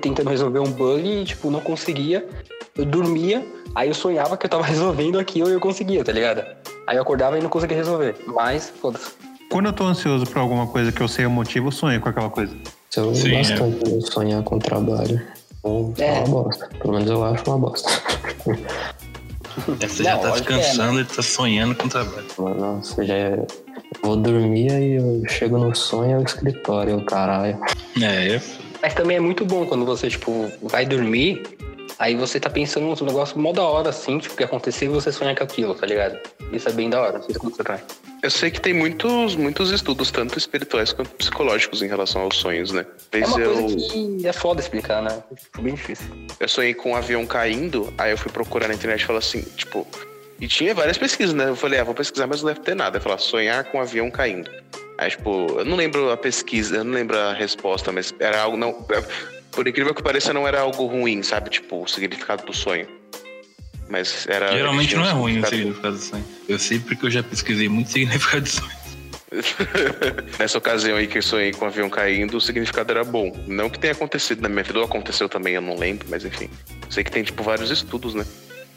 tentando 0.00 0.30
resolver 0.30 0.60
um 0.60 0.70
bug 0.70 1.02
e, 1.08 1.24
tipo, 1.24 1.50
não 1.50 1.60
conseguia. 1.60 2.28
Eu 2.76 2.84
dormia, 2.84 3.44
aí 3.74 3.88
eu 3.88 3.94
sonhava 3.94 4.36
que 4.36 4.46
eu 4.46 4.50
tava 4.50 4.62
resolvendo 4.66 5.18
aquilo 5.18 5.48
e 5.48 5.54
eu 5.54 5.60
conseguia, 5.60 6.04
tá 6.04 6.12
ligado? 6.12 6.44
Aí 6.86 6.96
eu 6.96 7.02
acordava 7.02 7.36
e 7.36 7.42
não 7.42 7.50
conseguia 7.50 7.76
resolver. 7.76 8.14
Mas, 8.26 8.70
foda-se. 8.80 9.10
Quando 9.50 9.66
eu 9.66 9.72
tô 9.72 9.84
ansioso 9.84 10.24
por 10.26 10.38
alguma 10.38 10.66
coisa 10.68 10.92
que 10.92 11.00
eu 11.00 11.08
sei 11.08 11.26
o 11.26 11.30
motivo, 11.30 11.68
eu 11.68 11.72
sonho 11.72 12.00
com 12.00 12.08
aquela 12.08 12.30
coisa. 12.30 12.54
Eu 12.96 13.14
Sim, 13.14 13.34
é. 13.34 13.38
bastante 13.38 13.90
eu 13.90 14.00
sonhar 14.02 14.42
com 14.44 14.58
trabalho. 14.58 15.20
Ou 15.64 15.92
é 15.98 16.04
É. 16.04 16.18
uma 16.20 16.44
bosta. 16.44 16.68
Pelo 16.80 16.94
menos 16.94 17.10
eu 17.10 17.24
acho 17.24 17.42
uma 17.50 17.58
bosta. 17.58 17.90
É, 19.80 19.88
Você 19.88 20.04
já 20.04 20.14
Não, 20.14 20.22
tá 20.22 20.28
lógico 20.28 20.46
que 20.46 20.52
é, 20.54 20.58
descansando 20.58 21.00
e 21.00 21.04
tá 21.04 21.20
sonhando 21.20 21.74
com 21.74 21.86
o 21.86 21.90
trabalho. 21.90 22.24
Nossa, 22.38 23.04
já 23.04 23.14
é... 23.14 23.44
Vou 24.02 24.16
dormir 24.16 24.70
e 24.70 24.94
eu 24.96 25.22
chego 25.28 25.58
no 25.58 25.74
sonho 25.74 26.12
é 26.12 26.18
o 26.18 26.22
escritório, 26.22 27.04
caralho. 27.04 27.58
É, 28.00 28.36
é 28.36 28.42
Mas 28.80 28.94
também 28.94 29.16
é 29.16 29.20
muito 29.20 29.44
bom 29.44 29.66
quando 29.66 29.84
você, 29.84 30.08
tipo, 30.08 30.50
vai 30.62 30.86
dormir, 30.86 31.42
aí 31.98 32.14
você 32.14 32.38
tá 32.38 32.48
pensando 32.48 32.86
num 32.86 33.06
negócio 33.06 33.38
mó 33.38 33.52
da 33.52 33.62
hora, 33.62 33.90
assim, 33.90 34.18
tipo, 34.18 34.36
que 34.36 34.44
aconteceu 34.44 34.90
e 34.90 34.94
você 34.94 35.10
sonha 35.10 35.34
com 35.34 35.42
aquilo, 35.42 35.74
tá 35.74 35.86
ligado? 35.86 36.18
Isso 36.52 36.68
é 36.68 36.72
bem 36.72 36.88
da 36.88 37.00
hora, 37.00 37.18
não 37.18 37.22
sei 37.22 37.34
como 37.34 37.54
você 37.54 37.64
tá. 37.64 37.80
Eu 38.22 38.30
sei 38.30 38.50
que 38.50 38.60
tem 38.60 38.72
muitos, 38.72 39.36
muitos 39.36 39.70
estudos, 39.70 40.10
tanto 40.10 40.38
espirituais 40.38 40.92
quanto 40.92 41.10
psicológicos, 41.10 41.82
em 41.82 41.88
relação 41.88 42.22
aos 42.22 42.36
sonhos, 42.36 42.72
né? 42.72 42.84
É 43.12 43.24
uma 43.24 43.40
eu, 43.40 43.54
coisa 43.54 43.76
que 43.76 44.26
é 44.26 44.32
foda 44.32 44.60
explicar, 44.60 45.02
né? 45.02 45.22
Tipo, 45.36 45.62
bem 45.62 45.74
difícil. 45.74 46.06
eu 46.40 46.48
sonhei 46.48 46.74
com 46.74 46.92
um 46.92 46.96
avião 46.96 47.24
caindo, 47.26 47.92
aí 47.96 48.10
eu 48.10 48.18
fui 48.18 48.32
procurar 48.32 48.68
na 48.68 48.74
internet 48.74 49.02
e 49.02 49.04
falei 49.04 49.18
assim, 49.18 49.42
tipo. 49.56 49.86
E 50.40 50.46
tinha 50.46 50.72
várias 50.74 50.96
pesquisas, 50.96 51.34
né? 51.34 51.48
Eu 51.48 51.56
falei, 51.56 51.80
ah, 51.80 51.84
vou 51.84 51.94
pesquisar, 51.94 52.26
mas 52.26 52.40
não 52.42 52.48
deve 52.48 52.60
ter 52.60 52.74
nada. 52.76 52.98
Eu 52.98 53.00
falei, 53.02 53.18
sonhar 53.18 53.64
com 53.64 53.78
um 53.78 53.80
avião 53.80 54.10
caindo. 54.10 54.50
Aí, 54.96 55.10
tipo, 55.10 55.46
eu 55.58 55.64
não 55.64 55.76
lembro 55.76 56.10
a 56.10 56.16
pesquisa, 56.16 56.76
eu 56.76 56.84
não 56.84 56.92
lembro 56.92 57.16
a 57.18 57.32
resposta, 57.32 57.90
mas 57.92 58.14
era 58.18 58.40
algo 58.40 58.56
não. 58.56 58.86
Por 59.50 59.66
incrível 59.66 59.94
que 59.94 60.02
pareça, 60.02 60.32
não 60.32 60.46
era 60.46 60.60
algo 60.60 60.86
ruim, 60.86 61.22
sabe? 61.22 61.50
Tipo, 61.50 61.82
o 61.82 61.88
significado 61.88 62.44
do 62.46 62.52
sonho. 62.52 62.86
Mas 63.88 64.26
era. 64.28 64.52
Geralmente 64.52 64.94
não 64.94 65.04
é 65.06 65.10
ruim 65.10 65.40
o 65.40 65.46
significado- 65.46 65.56
significado 65.56 65.96
do 65.96 66.02
sonho. 66.02 66.24
Eu 66.48 66.58
sei 66.58 66.78
porque 66.78 67.06
eu 67.06 67.10
já 67.10 67.22
pesquisei 67.22 67.68
muito 67.68 67.90
significado 67.90 68.42
de 68.42 68.50
sonho. 68.50 68.78
Nessa 70.38 70.58
ocasião 70.58 70.96
aí 70.96 71.06
que 71.06 71.18
eu 71.18 71.22
sonhei 71.22 71.52
com 71.52 71.64
o 71.64 71.68
avião 71.68 71.88
caindo, 71.90 72.36
o 72.36 72.40
significado 72.40 72.90
era 72.92 73.04
bom. 73.04 73.32
Não 73.46 73.68
que 73.68 73.78
tenha 73.78 73.92
acontecido 73.92 74.40
na 74.42 74.48
minha 74.48 74.62
vida, 74.62 74.78
ou 74.78 74.84
aconteceu 74.84 75.28
também, 75.28 75.54
eu 75.54 75.60
não 75.60 75.76
lembro, 75.76 76.06
mas 76.10 76.24
enfim. 76.24 76.48
Sei 76.90 77.04
que 77.04 77.10
tem, 77.10 77.22
tipo, 77.22 77.42
vários 77.42 77.70
estudos, 77.70 78.14
né? 78.14 78.24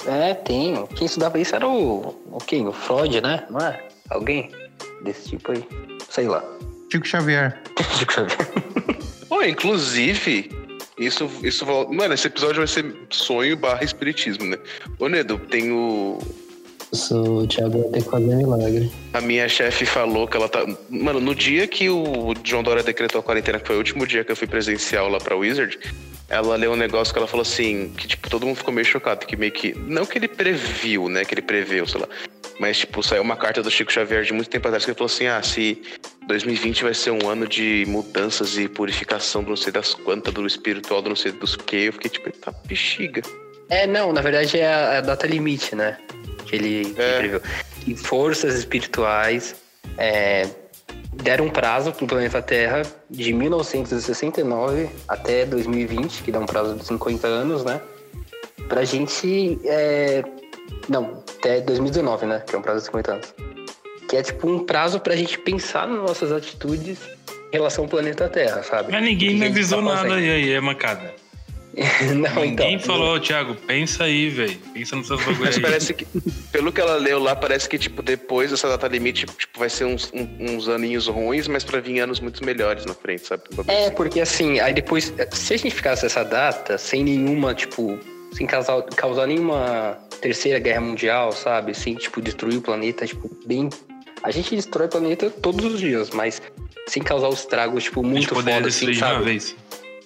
É, 0.06 0.34
tem. 0.34 0.86
Quem 0.96 1.06
estudava 1.06 1.40
isso 1.40 1.56
era 1.56 1.68
o. 1.68 2.16
O 2.32 2.38
quem? 2.40 2.68
O 2.68 2.72
Freud, 2.72 3.22
né? 3.22 3.46
Não 3.50 3.60
é? 3.60 3.88
Alguém 4.10 4.52
desse 5.04 5.30
tipo 5.30 5.52
aí. 5.52 5.66
Sei 6.10 6.28
lá. 6.28 6.44
Chico 6.92 7.08
Xavier. 7.08 7.62
Chico 7.98 8.14
Xavier. 8.14 8.38
Pô, 9.30 9.42
inclusive, 9.44 10.52
isso, 10.98 11.30
isso 11.44 11.66
Mano, 11.66 12.14
esse 12.14 12.28
episódio 12.28 12.58
vai 12.58 12.68
ser 12.68 12.94
sonho 13.10 13.56
barra 13.56 13.84
espiritismo, 13.84 14.46
né? 14.46 14.58
Ô, 15.00 15.08
Nedo, 15.08 15.38
tem 15.38 15.72
o. 15.72 16.20
O 17.12 17.48
Thiago 17.48 17.84
vai 17.84 17.90
ter 17.92 18.04
que 18.04 18.10
fazer 18.10 18.36
milagre. 18.36 18.92
A 19.14 19.22
minha 19.22 19.48
chefe 19.48 19.86
falou 19.86 20.28
que 20.28 20.36
ela 20.36 20.50
tá. 20.50 20.66
Mano, 20.90 21.22
no 21.22 21.34
dia 21.34 21.66
que 21.66 21.90
o 21.90 22.34
João 22.44 22.62
Dória 22.62 22.84
decretou 22.84 23.20
a 23.20 23.24
quarentena, 23.24 23.60
que 23.60 23.68
foi 23.68 23.78
o 23.78 23.80
último 23.80 24.06
dia 24.06 24.26
que 24.26 24.32
eu 24.32 24.36
fui 24.36 24.48
presencial 24.48 25.08
lá 25.08 25.18
pra 25.18 25.38
Wizard, 25.38 25.80
ela 26.32 26.56
leu 26.56 26.72
um 26.72 26.76
negócio 26.78 27.14
que 27.14 27.20
ela 27.20 27.28
falou 27.28 27.42
assim, 27.42 27.94
que 27.98 28.08
tipo, 28.08 28.30
todo 28.30 28.46
mundo 28.46 28.56
ficou 28.56 28.74
meio 28.74 28.86
chocado, 28.86 29.26
que 29.26 29.36
meio 29.36 29.52
que. 29.52 29.74
Não 29.74 30.06
que 30.06 30.18
ele 30.18 30.28
previu, 30.30 31.10
né? 31.10 31.26
Que 31.26 31.34
ele 31.34 31.42
preveu, 31.42 31.86
sei 31.86 32.00
lá. 32.02 32.08
Mas, 32.60 32.78
tipo, 32.78 33.04
saiu 33.04 33.22
uma 33.22 33.36
carta 33.36 33.62
do 33.62 33.70
Chico 33.70 33.92
Xavier 33.92 34.24
de 34.24 34.32
muito 34.32 34.50
tempo 34.50 34.68
atrás 34.68 34.86
que 34.86 34.92
ele 34.92 34.98
falou 34.98 35.12
assim: 35.12 35.28
ah, 35.28 35.42
se 35.44 35.82
2020 36.28 36.84
vai 36.84 36.94
ser 36.94 37.12
um 37.12 37.28
ano 37.28 37.48
de 37.48 37.84
mudanças 37.88 38.58
e 38.58 38.70
purificação 38.70 39.44
do 39.44 39.50
não 39.50 39.58
sei 39.58 39.74
das 39.74 39.94
quantas, 39.94 40.34
do 40.34 40.46
espiritual, 40.48 41.02
do 41.02 41.10
não 41.10 41.16
sei 41.16 41.32
dos 41.34 41.56
que, 41.56 41.76
eu 41.86 41.94
fiquei 41.94 42.10
tipo, 42.10 42.32
tá 42.32 42.54
bexiga. 42.66 43.22
É, 43.70 43.86
não, 43.88 44.14
na 44.14 44.22
verdade 44.22 44.60
é 44.60 44.68
a, 44.68 44.98
a 45.00 45.02
data 45.02 45.28
limite, 45.28 45.76
né? 45.76 45.98
Que 46.46 46.56
ele, 46.56 46.86
que 46.94 47.02
ele 47.02 47.02
É. 47.02 47.18
previu. 47.20 47.42
E 47.88 47.96
forças 47.96 48.54
espirituais 48.56 49.56
é, 49.98 50.48
deram 51.14 51.46
um 51.46 51.50
prazo 51.50 51.92
pro 51.92 52.08
planeta 52.08 52.42
Terra 52.42 52.82
de 53.10 53.34
1969 53.34 54.90
até 55.08 55.46
2020, 55.46 56.24
que 56.24 56.32
dá 56.32 56.40
um 56.40 56.46
prazo 56.46 56.76
de 56.76 56.86
50 56.86 57.28
anos, 57.28 57.64
né? 57.64 57.82
Pra 58.68 58.84
gente. 58.84 59.60
É... 59.66 60.24
Não, 60.88 61.24
até 61.38 61.62
2019, 61.62 62.26
né? 62.26 62.44
Que 62.46 62.56
é 62.56 62.60
um 62.60 62.62
prazo 62.62 62.80
de 62.80 62.86
50 62.86 63.12
anos. 63.12 63.34
Que 64.08 64.18
é 64.18 64.24
tipo 64.24 64.50
um 64.50 64.66
prazo 64.66 65.00
pra 65.00 65.16
gente 65.16 65.38
pensar 65.38 65.88
nas 65.88 66.00
nossas 66.00 66.32
atitudes 66.32 67.00
em 67.52 67.58
relação 67.58 67.84
ao 67.84 67.90
planeta 67.90 68.28
Terra, 68.30 68.64
sabe? 68.64 68.92
Mas 68.92 69.04
ninguém 69.04 69.36
O 69.36 69.40
me 69.40 69.46
a 69.46 69.50
avisou 69.50 69.84
tá 69.84 69.96
nada 69.96 70.16
aí, 70.16 70.30
aí, 70.30 70.52
é 70.52 70.62
mancada. 70.62 71.14
Não, 72.16 72.42
Ninguém 72.44 72.74
então. 72.76 72.88
falou, 72.88 73.20
Thiago, 73.20 73.56
pensa 73.56 74.04
aí, 74.04 74.30
velho. 74.30 74.58
Pensa 74.74 74.96
nos 74.96 75.08
seus 75.08 75.20
bagulho 75.22 75.40
Mas 75.46 75.56
aí. 75.56 75.62
parece 75.62 75.94
que, 75.94 76.06
pelo 76.52 76.72
que 76.72 76.82
ela 76.82 76.96
leu 76.96 77.20
lá, 77.20 77.36
parece 77.36 77.70
que, 77.70 77.78
tipo, 77.78 78.02
depois 78.02 78.52
dessa 78.52 78.68
data 78.68 78.88
limite, 78.88 79.26
tipo, 79.26 79.58
vai 79.60 79.70
ser 79.70 79.86
uns, 79.86 80.12
uns 80.40 80.68
aninhos 80.68 81.08
ruins, 81.08 81.48
mas 81.48 81.64
pra 81.64 81.80
vir 81.80 82.00
anos 82.00 82.20
muito 82.20 82.44
melhores 82.44 82.86
na 82.86 82.94
frente, 82.94 83.26
sabe? 83.26 83.44
É, 83.68 83.86
assim. 83.86 83.96
porque 83.96 84.20
assim, 84.20 84.60
aí 84.60 84.74
depois, 84.74 85.14
se 85.32 85.54
a 85.54 85.58
gente 85.58 85.74
ficasse 85.74 86.06
essa 86.06 86.24
data 86.24 86.78
sem 86.78 87.04
nenhuma, 87.04 87.54
tipo, 87.54 87.98
sem 88.34 88.46
causar, 88.46 88.82
causar 88.96 89.28
nenhuma 89.28 89.98
terceira 90.22 90.60
guerra 90.60 90.82
mundial, 90.82 91.32
sabe? 91.32 91.74
Sem, 91.74 91.96
tipo, 91.96 92.22
destruir 92.22 92.58
o 92.58 92.62
planeta, 92.62 93.06
tipo, 93.08 93.30
bem. 93.46 93.70
A 94.24 94.30
gente 94.30 94.56
destrói 94.56 94.86
o 94.88 94.90
planeta 94.90 95.30
todos 95.30 95.66
os 95.66 95.80
dias, 95.80 96.10
mas 96.12 96.42
sem 96.88 97.02
causar 97.02 97.30
os 97.30 97.46
tragos, 97.46 97.86
tipo, 97.86 98.02
A 98.02 98.04
gente 98.04 98.12
muito 98.14 98.36
poderia 98.36 98.56
foda, 98.60 98.68
assim, 98.68 98.86
destruir 98.88 98.96
de 98.98 99.04
uma 99.04 99.14
sabe? 99.14 99.26
vez. 99.26 99.56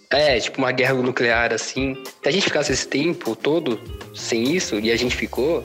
É, 0.10 0.40
tipo 0.40 0.58
uma 0.60 0.72
guerra 0.72 0.94
nuclear, 0.94 1.54
assim. 1.54 1.96
Se 2.22 2.30
a 2.30 2.32
gente 2.32 2.44
ficasse 2.44 2.72
esse 2.72 2.88
tempo 2.88 3.36
todo 3.36 3.80
sem 4.14 4.56
isso, 4.56 4.80
e 4.80 4.92
a 4.92 4.96
gente 4.96 5.16
ficou, 5.16 5.64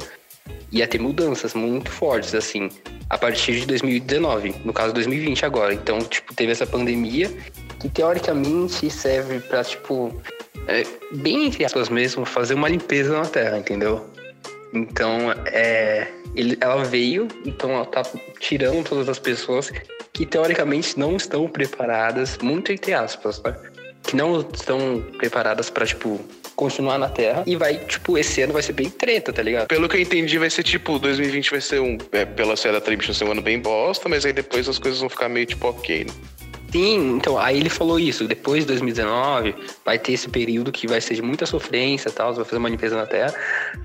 ia 0.72 0.86
ter 0.86 0.98
mudanças 1.00 1.54
muito 1.54 1.90
fortes, 1.90 2.34
assim, 2.34 2.68
a 3.08 3.18
partir 3.18 3.60
de 3.60 3.66
2019, 3.66 4.54
no 4.64 4.72
caso 4.72 4.94
2020 4.94 5.44
agora. 5.44 5.74
Então, 5.74 5.98
tipo, 6.00 6.34
teve 6.34 6.52
essa 6.52 6.66
pandemia 6.66 7.30
que 7.78 7.88
teoricamente 7.88 8.90
serve 8.90 9.40
pra, 9.40 9.62
tipo, 9.64 10.20
é, 10.66 10.84
bem 11.12 11.46
entre 11.46 11.64
aspas 11.64 11.88
mesmo, 11.88 12.24
fazer 12.24 12.54
uma 12.54 12.68
limpeza 12.68 13.12
na 13.12 13.26
Terra, 13.26 13.58
entendeu? 13.58 14.06
Então, 14.72 15.32
é, 15.46 16.06
ele- 16.34 16.56
ela 16.60 16.84
veio, 16.84 17.26
então 17.44 17.70
ela 17.72 17.84
tá 17.86 18.02
tirando 18.38 18.84
todas 18.88 19.08
as 19.08 19.18
pessoas 19.18 19.72
que 20.12 20.24
teoricamente 20.26 20.98
não 20.98 21.16
estão 21.16 21.48
preparadas, 21.48 22.38
muito 22.38 22.70
entre 22.72 22.92
aspas, 22.92 23.42
né? 23.42 23.56
Que 24.10 24.16
não 24.16 24.40
estão 24.40 25.04
preparadas 25.18 25.70
pra, 25.70 25.86
tipo, 25.86 26.20
continuar 26.56 26.98
na 26.98 27.08
Terra. 27.08 27.44
E 27.46 27.54
vai, 27.54 27.76
tipo, 27.76 28.18
esse 28.18 28.42
ano 28.42 28.52
vai 28.52 28.60
ser 28.60 28.72
bem 28.72 28.90
treta, 28.90 29.32
tá 29.32 29.40
ligado? 29.40 29.68
Pelo 29.68 29.88
que 29.88 29.96
eu 29.96 30.00
entendi, 30.00 30.36
vai 30.36 30.50
ser 30.50 30.64
tipo, 30.64 30.98
2020 30.98 31.50
vai 31.52 31.60
ser 31.60 31.80
um, 31.80 31.96
é, 32.10 32.24
pela 32.24 32.56
série 32.56 32.80
da 32.80 33.12
ser 33.14 33.24
um 33.24 33.30
ano 33.30 33.40
bem 33.40 33.60
bosta, 33.60 34.08
mas 34.08 34.26
aí 34.26 34.32
depois 34.32 34.68
as 34.68 34.80
coisas 34.80 34.98
vão 34.98 35.08
ficar 35.08 35.28
meio 35.28 35.46
tipo 35.46 35.68
ok, 35.68 36.04
né? 36.04 36.12
Sim, 36.72 37.16
então, 37.16 37.38
aí 37.38 37.58
ele 37.58 37.68
falou 37.68 38.00
isso. 38.00 38.26
Depois 38.26 38.64
de 38.64 38.66
2019, 38.66 39.54
vai 39.84 39.96
ter 39.96 40.12
esse 40.12 40.28
período 40.28 40.72
que 40.72 40.88
vai 40.88 41.00
ser 41.00 41.14
de 41.14 41.22
muita 41.22 41.46
sofrência 41.46 42.08
e 42.08 42.12
tal, 42.12 42.34
vai 42.34 42.44
fazer 42.44 42.58
uma 42.58 42.68
limpeza 42.68 42.96
na 42.96 43.06
Terra. 43.06 43.32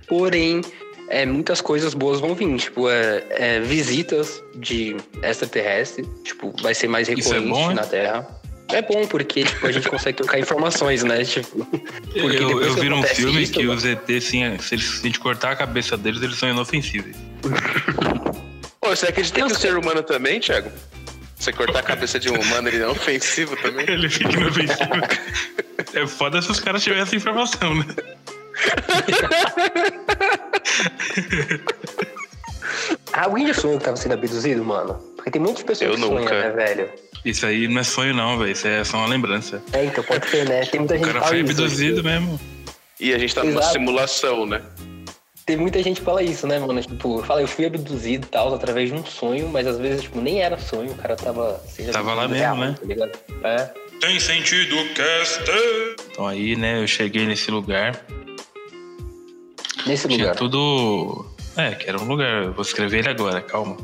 Porém, 0.07 0.61
é, 1.09 1.25
muitas 1.25 1.61
coisas 1.61 1.93
boas 1.93 2.19
vão 2.19 2.33
vir. 2.33 2.55
Tipo, 2.57 2.89
é, 2.89 3.23
é, 3.29 3.59
visitas 3.59 4.43
de 4.55 4.97
extraterrestre. 5.23 6.05
Tipo, 6.23 6.53
vai 6.61 6.73
ser 6.73 6.87
mais 6.87 7.07
Isso 7.07 7.33
é 7.33 7.39
recorrente 7.39 7.67
bom, 7.67 7.73
na 7.73 7.85
Terra. 7.85 8.27
É 8.75 8.81
bom, 8.81 9.07
porque 9.07 9.45
tipo, 9.45 9.65
a 9.65 9.71
gente 9.71 9.87
consegue 9.87 10.17
trocar 10.17 10.37
informações, 10.37 11.01
né? 11.01 11.23
Tipo, 11.23 11.63
porque 11.65 12.37
Eu, 12.37 12.61
eu 12.61 12.73
vi 12.73 12.89
num 12.89 13.01
filme 13.03 13.43
isso, 13.43 13.53
que 13.53 13.63
mano, 13.63 13.77
os 13.77 13.85
ET, 13.85 14.09
assim, 14.09 14.57
se, 14.59 14.75
eles, 14.75 14.85
se 14.85 14.99
a 14.99 15.03
gente 15.03 15.17
cortar 15.19 15.51
a 15.51 15.55
cabeça 15.55 15.95
deles, 15.95 16.21
eles 16.21 16.37
são 16.37 16.49
inofensíveis. 16.49 17.15
Ô, 18.81 18.89
você 18.89 19.07
acredita 19.07 19.39
Não, 19.39 19.47
que 19.47 19.53
o 19.53 19.57
ser 19.57 19.77
humano 19.77 20.03
também, 20.03 20.41
Thiago? 20.41 20.69
Você 21.39 21.53
cortar 21.53 21.79
a 21.79 21.83
cabeça 21.83 22.19
de 22.19 22.29
um 22.29 22.37
humano, 22.37 22.67
ele 22.67 22.83
é 22.83 22.87
ofensivo 22.87 23.55
também? 23.57 23.85
Ele 23.89 24.09
fica 24.09 24.31
inofensivo. 24.33 24.91
é 25.93 26.07
foda 26.07 26.41
se 26.41 26.51
os 26.51 26.59
caras 26.59 26.83
tivessem 26.83 27.03
essa 27.03 27.15
informação, 27.15 27.75
né? 27.75 27.85
Alguém 33.13 33.47
já 33.47 33.53
sonhou 33.53 33.77
que 33.77 33.85
tava 33.85 33.95
sendo 33.97 34.13
abduzido, 34.13 34.63
mano? 34.63 34.95
Porque 35.15 35.31
tem 35.31 35.41
muitas 35.41 35.63
pessoas 35.63 35.91
Eu 35.91 35.95
que 35.95 36.01
sonham, 36.01 36.19
nunca. 36.19 36.41
né, 36.41 36.49
velho? 36.49 36.89
Isso 37.25 37.45
aí 37.45 37.67
não 37.67 37.81
é 37.81 37.83
sonho, 37.83 38.13
não, 38.13 38.37
velho. 38.37 38.51
Isso 38.51 38.67
é 38.67 38.83
só 38.83 38.97
uma 38.97 39.07
lembrança. 39.07 39.61
É, 39.73 39.85
então 39.85 40.03
pode 40.03 40.29
ser, 40.29 40.47
né? 40.47 40.63
Tem 40.65 40.79
muita 40.79 40.93
O 40.93 40.97
gente 40.97 41.07
cara 41.07 41.19
que 41.19 41.25
fala 41.25 41.31
foi 41.31 41.39
abduzido 41.41 42.03
mesmo. 42.03 42.39
E 42.99 43.13
a 43.13 43.17
gente 43.17 43.33
tá 43.33 43.43
numa 43.43 43.59
Exato. 43.59 43.73
simulação, 43.73 44.45
né? 44.45 44.61
Tem 45.45 45.57
muita 45.57 45.81
gente 45.83 45.99
que 45.99 46.05
fala 46.05 46.23
isso, 46.23 46.47
né, 46.47 46.57
mano? 46.59 46.81
Tipo, 46.81 47.21
fala, 47.23 47.41
eu 47.41 47.47
fui 47.47 47.65
abduzido 47.65 48.25
e 48.25 48.29
tal, 48.29 48.53
através 48.53 48.89
de 48.89 48.95
um 48.95 49.03
sonho, 49.05 49.49
mas 49.49 49.67
às 49.67 49.77
vezes, 49.77 50.03
tipo, 50.03 50.21
nem 50.21 50.41
era 50.41 50.57
sonho, 50.57 50.91
o 50.91 50.95
cara 50.95 51.15
tava. 51.15 51.61
seja 51.67 51.91
Tava 51.91 52.13
lá 52.13 52.23
abduzido 52.23 52.47
mesmo, 52.55 52.63
real, 52.63 52.71
né? 52.71 52.77
Tá 52.79 52.85
ligado? 52.85 53.11
É. 53.43 53.71
Tem 53.99 54.19
sentido, 54.19 54.75
cast. 54.93 55.43
Então 56.11 56.27
aí, 56.27 56.55
né, 56.55 56.81
eu 56.81 56.87
cheguei 56.87 57.25
nesse 57.25 57.49
lugar. 57.49 58.05
Nesse 59.85 60.07
Tinha 60.07 60.19
lugar. 60.19 60.35
tudo. 60.35 61.25
É, 61.57 61.71
que 61.71 61.87
era 61.89 61.99
um 61.99 62.05
lugar. 62.07 62.43
Eu 62.43 62.53
vou 62.53 62.61
escrever 62.61 62.99
ele 62.99 63.09
agora, 63.09 63.41
calma. 63.41 63.77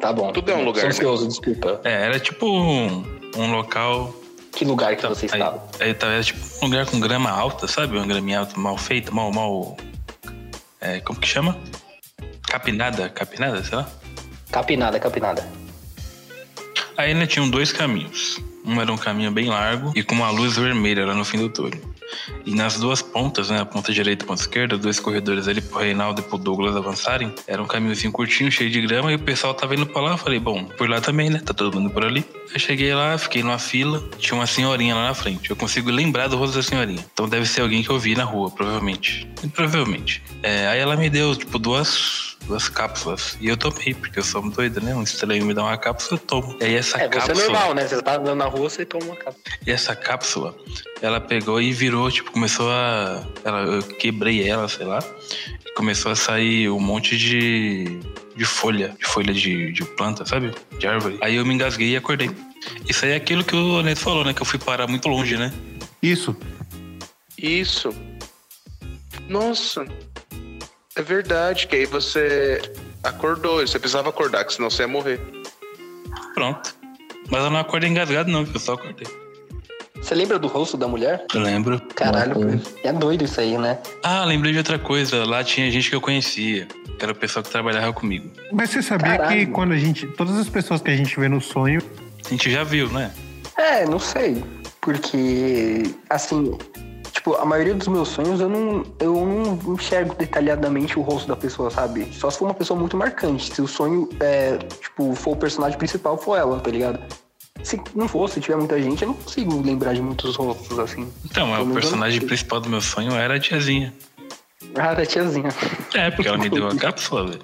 Tá 0.00 0.12
bom. 0.12 0.32
Tudo 0.32 0.50
é 0.50 0.54
um 0.54 0.64
lugar, 0.64 0.84
né? 0.84 0.88
ansioso, 0.88 1.28
desculpa. 1.28 1.80
É, 1.84 2.06
era 2.06 2.18
tipo 2.18 2.46
um, 2.46 3.04
um 3.36 3.52
local. 3.52 4.14
Que 4.52 4.64
lugar 4.64 4.96
que 4.96 5.06
você 5.06 5.26
aí, 5.26 5.32
estava? 5.32 5.62
aí 5.78 5.94
tava 5.94 6.12
era 6.14 6.24
tipo 6.24 6.40
um 6.62 6.64
lugar 6.66 6.86
com 6.86 6.98
grama 6.98 7.30
alta, 7.30 7.68
sabe? 7.68 7.96
Uma 7.96 8.06
graminha 8.06 8.40
alta 8.40 8.58
mal 8.58 8.78
feita, 8.78 9.10
mal, 9.12 9.30
mal. 9.30 9.76
É, 10.80 11.00
como 11.00 11.20
que 11.20 11.28
chama? 11.28 11.56
Capinada, 12.42 13.08
capinada, 13.10 13.62
sei 13.62 13.76
lá. 13.76 13.88
Capinada, 14.50 14.98
capinada. 14.98 15.46
Aí 16.96 17.14
né, 17.14 17.26
tinham 17.26 17.48
dois 17.48 17.70
caminhos. 17.70 18.40
Um 18.64 18.80
era 18.80 18.92
um 18.92 18.96
caminho 18.96 19.30
bem 19.30 19.48
largo 19.48 19.92
e 19.94 20.02
com 20.02 20.14
uma 20.14 20.30
luz 20.30 20.56
vermelha 20.56 21.06
lá 21.06 21.14
no 21.14 21.24
fim 21.24 21.38
do 21.38 21.48
túnel. 21.48 21.80
E 22.44 22.54
nas 22.54 22.78
duas 22.78 23.02
pontas, 23.02 23.50
né, 23.50 23.60
a 23.60 23.64
ponta 23.64 23.92
direita 23.92 24.22
e 24.22 24.24
a 24.24 24.28
ponta 24.28 24.42
esquerda, 24.42 24.76
dois 24.78 24.98
corredores 25.00 25.48
ali 25.48 25.60
pro 25.60 25.78
Reinaldo 25.78 26.20
e 26.20 26.24
pro 26.24 26.38
Douglas 26.38 26.76
avançarem. 26.76 27.32
Era 27.46 27.62
um 27.62 27.66
caminhozinho 27.66 28.12
curtinho, 28.12 28.50
cheio 28.50 28.70
de 28.70 28.80
grama, 28.80 29.12
e 29.12 29.14
o 29.14 29.18
pessoal 29.18 29.54
tava 29.54 29.74
indo 29.74 29.86
pra 29.86 30.00
lá. 30.00 30.10
Eu 30.12 30.18
falei, 30.18 30.38
bom, 30.38 30.64
por 30.64 30.88
lá 30.88 31.00
também, 31.00 31.30
né? 31.30 31.40
Tá 31.44 31.54
todo 31.54 31.78
mundo 31.78 31.90
por 31.90 32.04
ali. 32.04 32.24
Eu 32.52 32.58
cheguei 32.58 32.94
lá, 32.94 33.16
fiquei 33.16 33.42
numa 33.42 33.58
fila, 33.58 34.02
tinha 34.18 34.36
uma 34.36 34.46
senhorinha 34.46 34.94
lá 34.94 35.08
na 35.08 35.14
frente. 35.14 35.50
Eu 35.50 35.56
consigo 35.56 35.90
lembrar 35.90 36.28
do 36.28 36.36
rosto 36.36 36.56
da 36.56 36.62
senhorinha. 36.62 37.04
Então 37.12 37.28
deve 37.28 37.46
ser 37.46 37.60
alguém 37.60 37.82
que 37.82 37.90
eu 37.90 37.98
vi 37.98 38.14
na 38.14 38.24
rua, 38.24 38.50
provavelmente. 38.50 39.28
Provavelmente. 39.54 40.22
É, 40.42 40.66
aí 40.68 40.78
ela 40.78 40.96
me 40.96 41.08
deu, 41.08 41.34
tipo, 41.36 41.58
duas, 41.58 42.29
duas 42.46 42.68
cápsulas. 42.68 43.36
E 43.40 43.48
eu 43.48 43.56
tomei, 43.56 43.94
porque 43.94 44.18
eu 44.18 44.22
sou 44.24 44.42
um 44.42 44.48
doido, 44.48 44.80
né? 44.80 44.94
Um 44.94 45.02
estranho 45.02 45.44
me 45.44 45.54
dá 45.54 45.62
uma 45.62 45.76
cápsula, 45.78 46.20
eu 46.20 46.26
tomo. 46.26 46.56
E 46.60 46.64
aí 46.64 46.74
essa 46.74 46.96
É, 46.98 47.00
você 47.00 47.04
é 47.06 47.08
cápsula. 47.08 47.44
normal, 47.44 47.74
né? 47.74 47.86
Você 47.86 48.02
tá 48.02 48.16
andando 48.16 48.38
na 48.38 48.46
rua, 48.46 48.68
você 48.68 48.84
toma 48.84 49.04
uma 49.04 49.16
cápsula. 49.16 49.44
E 49.66 49.70
essa 49.70 49.94
cápsula, 49.94 50.54
ela 51.00 51.20
pegou 51.20 51.60
e 51.60 51.72
virou, 51.72 52.10
tipo, 52.10 52.30
começou 52.32 52.70
a. 52.70 53.24
Ela, 53.44 53.60
eu 53.60 53.82
quebrei 53.82 54.48
ela, 54.48 54.68
sei 54.68 54.86
lá. 54.86 54.98
E 55.64 55.72
começou 55.74 56.10
a 56.12 56.16
sair 56.16 56.68
um 56.70 56.80
monte 56.80 57.16
de. 57.16 58.00
de 58.36 58.44
folha. 58.44 58.96
De 58.98 59.06
folha 59.06 59.32
de, 59.32 59.72
de 59.72 59.84
planta, 59.84 60.24
sabe? 60.26 60.52
De 60.78 60.86
árvore. 60.86 61.18
Aí 61.20 61.36
eu 61.36 61.46
me 61.46 61.54
engasguei 61.54 61.90
e 61.90 61.96
acordei. 61.96 62.30
Isso 62.88 63.04
aí 63.04 63.12
é 63.12 63.16
aquilo 63.16 63.42
que 63.44 63.54
o 63.56 63.80
Neto 63.82 64.00
falou, 64.00 64.24
né? 64.24 64.34
Que 64.34 64.42
eu 64.42 64.46
fui 64.46 64.58
parar 64.58 64.86
muito 64.86 65.08
longe, 65.08 65.36
né? 65.36 65.52
Isso. 66.02 66.36
Isso. 67.38 67.94
Nossa. 69.28 69.86
É 70.96 71.02
verdade, 71.02 71.68
que 71.68 71.76
aí 71.76 71.86
você 71.86 72.60
acordou, 73.04 73.60
você 73.60 73.78
precisava 73.78 74.08
acordar, 74.10 74.44
que 74.44 74.54
senão 74.54 74.68
você 74.68 74.82
ia 74.82 74.88
morrer. 74.88 75.20
Pronto. 76.34 76.74
Mas 77.30 77.44
eu 77.44 77.50
não 77.50 77.58
acordei 77.60 77.88
engasgado, 77.88 78.30
não, 78.30 78.42
eu 78.42 78.58
só 78.58 78.74
acordei. 78.74 79.06
Você 80.02 80.14
lembra 80.14 80.38
do 80.38 80.48
rosto 80.48 80.76
da 80.76 80.88
mulher? 80.88 81.24
Eu 81.32 81.40
lembro. 81.42 81.80
Caralho, 81.94 82.34
é 82.82 82.92
doido 82.92 83.24
isso 83.24 83.40
aí, 83.40 83.56
né? 83.56 83.78
Ah, 84.02 84.24
lembrei 84.24 84.50
de 84.50 84.58
outra 84.58 84.78
coisa. 84.78 85.24
Lá 85.24 85.44
tinha 85.44 85.70
gente 85.70 85.88
que 85.90 85.94
eu 85.94 86.00
conhecia. 86.00 86.66
Que 86.98 87.04
era 87.04 87.12
o 87.12 87.14
pessoal 87.14 87.42
que 87.42 87.50
trabalhava 87.50 87.92
comigo. 87.92 88.28
Mas 88.50 88.70
você 88.70 88.82
sabia 88.82 89.18
Caralho. 89.18 89.46
que 89.46 89.46
quando 89.46 89.72
a 89.72 89.78
gente. 89.78 90.06
Todas 90.08 90.36
as 90.38 90.48
pessoas 90.48 90.80
que 90.80 90.90
a 90.90 90.96
gente 90.96 91.18
vê 91.20 91.28
no 91.28 91.40
sonho. 91.40 91.80
A 92.24 92.28
gente 92.28 92.50
já 92.50 92.64
viu, 92.64 92.88
né? 92.90 93.12
É, 93.56 93.84
não 93.84 93.98
sei. 93.98 94.42
Porque, 94.80 95.82
assim, 96.08 96.56
tipo, 97.20 97.34
a 97.34 97.44
maioria 97.44 97.74
dos 97.74 97.86
meus 97.86 98.08
sonhos 98.08 98.40
eu 98.40 98.48
não, 98.48 98.82
eu 98.98 99.14
não 99.26 99.74
enxergo 99.74 100.14
detalhadamente 100.14 100.98
o 100.98 101.02
rosto 101.02 101.28
da 101.28 101.36
pessoa, 101.36 101.70
sabe? 101.70 102.08
Só 102.12 102.30
se 102.30 102.38
for 102.38 102.46
uma 102.46 102.54
pessoa 102.54 102.78
muito 102.80 102.96
marcante. 102.96 103.54
Se 103.54 103.60
o 103.60 103.68
sonho, 103.68 104.08
é, 104.18 104.56
tipo, 104.56 105.14
for 105.14 105.32
o 105.32 105.36
personagem 105.36 105.76
principal, 105.76 106.16
for 106.16 106.36
ela, 106.36 106.58
tá 106.58 106.70
ligado? 106.70 106.98
Se 107.62 107.78
não 107.94 108.08
for, 108.08 108.28
se 108.30 108.40
tiver 108.40 108.56
muita 108.56 108.80
gente, 108.80 109.02
eu 109.02 109.08
não 109.08 109.14
consigo 109.14 109.62
lembrar 109.62 109.92
de 109.92 110.00
muitos 110.00 110.34
rostos, 110.34 110.78
assim. 110.78 111.06
Então, 111.26 111.52
Pelo 111.52 111.70
o 111.70 111.74
personagem 111.74 112.20
principal 112.22 112.58
do 112.58 112.70
meu 112.70 112.80
sonho 112.80 113.12
era 113.12 113.34
a 113.34 113.40
tiazinha. 113.40 113.92
Ah, 114.74 114.94
da 114.94 115.04
tiazinha. 115.04 115.50
É, 115.94 116.10
porque 116.10 116.26
ela 116.26 116.38
me 116.38 116.48
deu 116.48 116.66
a 116.66 116.74
cápsula, 116.76 117.26
velho. 117.26 117.42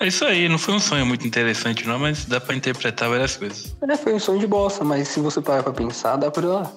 É 0.00 0.06
isso 0.06 0.22
aí, 0.26 0.50
não 0.50 0.58
foi 0.58 0.74
um 0.74 0.80
sonho 0.80 1.06
muito 1.06 1.26
interessante, 1.26 1.88
não, 1.88 1.98
mas 1.98 2.26
dá 2.26 2.38
pra 2.38 2.54
interpretar 2.54 3.08
várias 3.08 3.38
coisas. 3.38 3.74
É, 3.88 3.96
foi 3.96 4.12
um 4.12 4.20
sonho 4.20 4.38
de 4.38 4.46
bosta, 4.46 4.84
mas 4.84 5.08
se 5.08 5.20
você 5.20 5.40
parar 5.40 5.62
pra 5.62 5.72
pensar, 5.72 6.16
dá 6.16 6.30
pra 6.30 6.70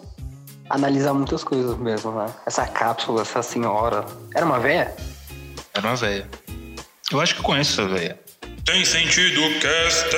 analisar 0.70 1.14
muitas 1.14 1.44
coisas 1.44 1.78
mesmo, 1.78 2.12
né? 2.12 2.28
Essa 2.46 2.66
cápsula, 2.66 3.22
essa 3.22 3.42
senhora. 3.42 4.06
Era 4.36 4.46
uma 4.46 4.60
véia? 4.60 4.96
Era 5.74 5.88
uma 5.88 5.96
véia. 5.96 6.28
Eu 7.12 7.22
acho 7.22 7.36
que 7.36 7.42
eu 7.42 7.46
conheço 7.46 7.80
essa 7.82 7.90
véia. 7.90 8.20
Tem 8.66 8.84
sentido, 8.84 9.40
cast. 9.62 10.16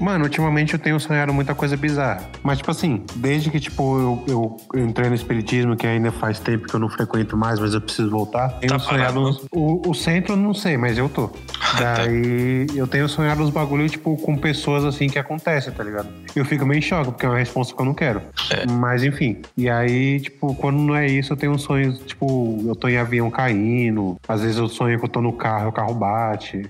Mano, 0.00 0.24
ultimamente 0.24 0.74
eu 0.74 0.78
tenho 0.80 0.98
sonhado 0.98 1.32
muita 1.32 1.54
coisa 1.54 1.76
bizarra. 1.76 2.28
Mas, 2.42 2.58
tipo 2.58 2.70
assim, 2.70 3.04
desde 3.16 3.50
que, 3.50 3.60
tipo, 3.60 3.98
eu, 4.26 4.56
eu, 4.74 4.80
entrei 4.84 5.08
no 5.08 5.14
espiritismo, 5.14 5.76
que 5.76 5.86
ainda 5.86 6.10
faz 6.10 6.40
tempo 6.40 6.66
que 6.66 6.74
eu 6.74 6.80
não 6.80 6.88
frequento 6.88 7.36
mais, 7.36 7.60
mas 7.60 7.74
eu 7.74 7.80
preciso 7.80 8.10
voltar, 8.10 8.48
tenho 8.58 8.72
Tá 8.72 8.78
sonhado... 8.80 9.20
uns- 9.20 9.46
o, 9.52 9.88
o 9.90 9.94
centro 9.94 10.32
eu 10.32 10.36
não 10.36 10.52
sei, 10.54 10.76
mas 10.76 10.98
eu 10.98 11.08
tô. 11.08 11.30
Daí 11.78 12.66
eu 12.74 12.86
tenho 12.86 13.08
sonhado 13.08 13.42
uns 13.42 13.50
bagulho, 13.50 13.88
tipo, 13.88 14.16
com 14.16 14.36
pessoas 14.36 14.84
assim 14.84 15.08
que 15.08 15.18
acontecem, 15.18 15.72
tá 15.72 15.84
ligado? 15.84 16.08
Eu 16.34 16.44
fico 16.44 16.66
meio 16.66 16.78
em 16.78 16.82
choque, 16.82 17.10
porque 17.12 17.26
é 17.26 17.28
uma 17.28 17.38
resposta 17.38 17.74
que 17.74 17.80
eu 17.80 17.86
não 17.86 17.94
quero. 17.94 18.22
Mas, 18.70 19.04
enfim. 19.04 19.42
E 19.56 19.68
aí, 19.70 20.20
tipo, 20.20 20.54
quando 20.56 20.78
não 20.78 20.96
é 20.96 21.06
isso, 21.06 21.32
eu 21.32 21.36
tenho 21.36 21.52
uns 21.52 21.62
sonhos, 21.62 21.98
tipo, 22.00 22.58
eu 22.66 22.74
tô 22.74 22.88
em 22.88 22.96
avião 22.96 23.30
caindo. 23.30 24.16
Às 24.26 24.42
vezes 24.42 24.56
eu 24.56 24.68
sonho 24.68 24.98
que 24.98 25.04
eu 25.04 25.08
tô 25.08 25.20
no 25.20 25.32
carro 25.32 25.66
e 25.66 25.68
o 25.68 25.72
carro 25.72 25.94
bate. 25.94 26.68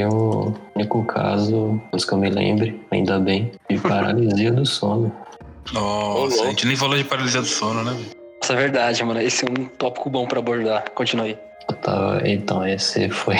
Foi 0.00 0.04
o 0.04 0.54
único 0.74 1.04
caso, 1.04 1.78
antes 1.92 2.06
que 2.06 2.14
eu 2.14 2.18
me 2.18 2.30
lembre, 2.30 2.80
ainda 2.90 3.18
bem, 3.18 3.52
de 3.68 3.78
paralisia 3.78 4.50
do 4.50 4.64
sono. 4.64 5.12
Nossa, 5.74 6.44
a 6.44 6.46
gente 6.46 6.66
nem 6.66 6.76
falou 6.76 6.96
de 6.96 7.04
paralisia 7.04 7.42
do 7.42 7.46
sono, 7.46 7.84
né? 7.84 7.92
velho? 7.92 8.06
Nossa, 8.40 8.52
é 8.54 8.56
verdade, 8.56 9.04
mano. 9.04 9.20
Esse 9.20 9.44
é 9.44 9.50
um 9.50 9.66
tópico 9.66 10.08
bom 10.08 10.26
pra 10.26 10.38
abordar. 10.38 10.90
Continua 10.94 11.26
aí. 11.26 11.38
Então, 12.24 12.66
esse 12.66 13.10
foi 13.10 13.36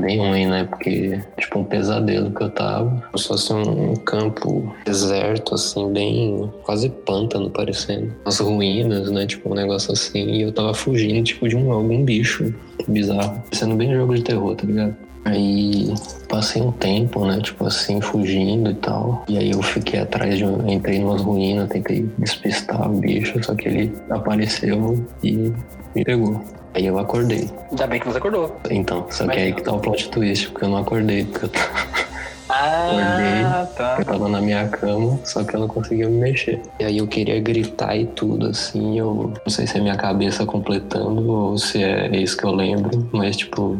bem 0.00 0.18
ruim, 0.18 0.46
né? 0.46 0.64
Porque, 0.64 1.20
tipo, 1.38 1.58
um 1.58 1.64
pesadelo 1.64 2.30
que 2.30 2.42
eu 2.42 2.50
tava. 2.50 2.90
Como 3.06 3.18
se 3.18 3.28
fosse 3.28 3.52
um 3.52 3.94
campo 3.96 4.74
deserto, 4.84 5.54
assim, 5.54 5.92
bem. 5.92 6.50
quase 6.62 6.88
pântano 6.88 7.50
parecendo. 7.50 8.12
As 8.24 8.38
ruínas, 8.38 9.10
né? 9.10 9.26
Tipo, 9.26 9.50
um 9.50 9.54
negócio 9.54 9.92
assim. 9.92 10.26
E 10.30 10.42
eu 10.42 10.52
tava 10.52 10.74
fugindo, 10.74 11.24
tipo, 11.24 11.48
de 11.48 11.56
um, 11.56 11.72
algum 11.72 12.04
bicho 12.04 12.54
bizarro. 12.88 13.42
Sendo 13.52 13.76
bem 13.76 13.94
jogo 13.94 14.14
de 14.14 14.22
terror, 14.22 14.54
tá 14.54 14.66
ligado? 14.66 14.96
Aí 15.24 15.94
passei 16.28 16.60
um 16.60 16.70
tempo, 16.70 17.24
né? 17.24 17.40
Tipo 17.40 17.66
assim, 17.66 18.00
fugindo 18.00 18.70
e 18.70 18.74
tal. 18.74 19.24
E 19.26 19.38
aí 19.38 19.50
eu 19.50 19.62
fiquei 19.62 20.00
atrás 20.00 20.36
de 20.36 20.44
um. 20.44 20.68
Entrei 20.68 20.98
numas 20.98 21.22
ruínas, 21.22 21.68
tentei 21.70 22.08
despistar 22.18 22.90
o 22.90 22.98
bicho, 22.98 23.42
só 23.42 23.54
que 23.54 23.68
ele 23.68 23.92
apareceu 24.10 25.02
e 25.22 25.52
me 25.94 26.04
pegou. 26.04 26.42
Aí 26.74 26.86
eu 26.86 26.98
acordei. 26.98 27.48
Ainda 27.70 27.86
bem 27.86 28.00
que 28.00 28.06
você 28.08 28.18
acordou. 28.18 28.56
Então, 28.70 29.06
só 29.10 29.26
que 29.28 29.38
aí 29.38 29.52
que 29.52 29.62
tá 29.62 29.72
o 29.72 29.78
plot 29.78 30.10
twist, 30.10 30.50
porque 30.50 30.64
eu 30.64 30.68
não 30.70 30.78
acordei, 30.78 31.24
porque 31.24 31.44
eu, 31.46 31.48
t- 31.48 31.58
Ah, 32.48 33.66
tá. 33.76 33.96
eu 33.98 34.04
tava 34.04 34.28
na 34.28 34.40
minha 34.40 34.68
cama, 34.68 35.18
só 35.24 35.42
que 35.44 35.54
eu 35.56 35.60
não 35.60 35.68
conseguia 35.68 36.08
me 36.08 36.18
mexer. 36.18 36.60
E 36.78 36.84
aí 36.84 36.98
eu 36.98 37.06
queria 37.06 37.40
gritar 37.40 37.96
e 37.96 38.06
tudo, 38.06 38.46
assim, 38.48 38.98
eu 38.98 39.32
não 39.44 39.50
sei 39.50 39.66
se 39.66 39.78
é 39.78 39.80
minha 39.80 39.96
cabeça 39.96 40.44
completando 40.44 41.26
ou 41.30 41.56
se 41.58 41.82
é 41.82 42.14
isso 42.16 42.36
que 42.36 42.44
eu 42.44 42.52
lembro, 42.54 43.08
mas 43.12 43.36
tipo, 43.36 43.78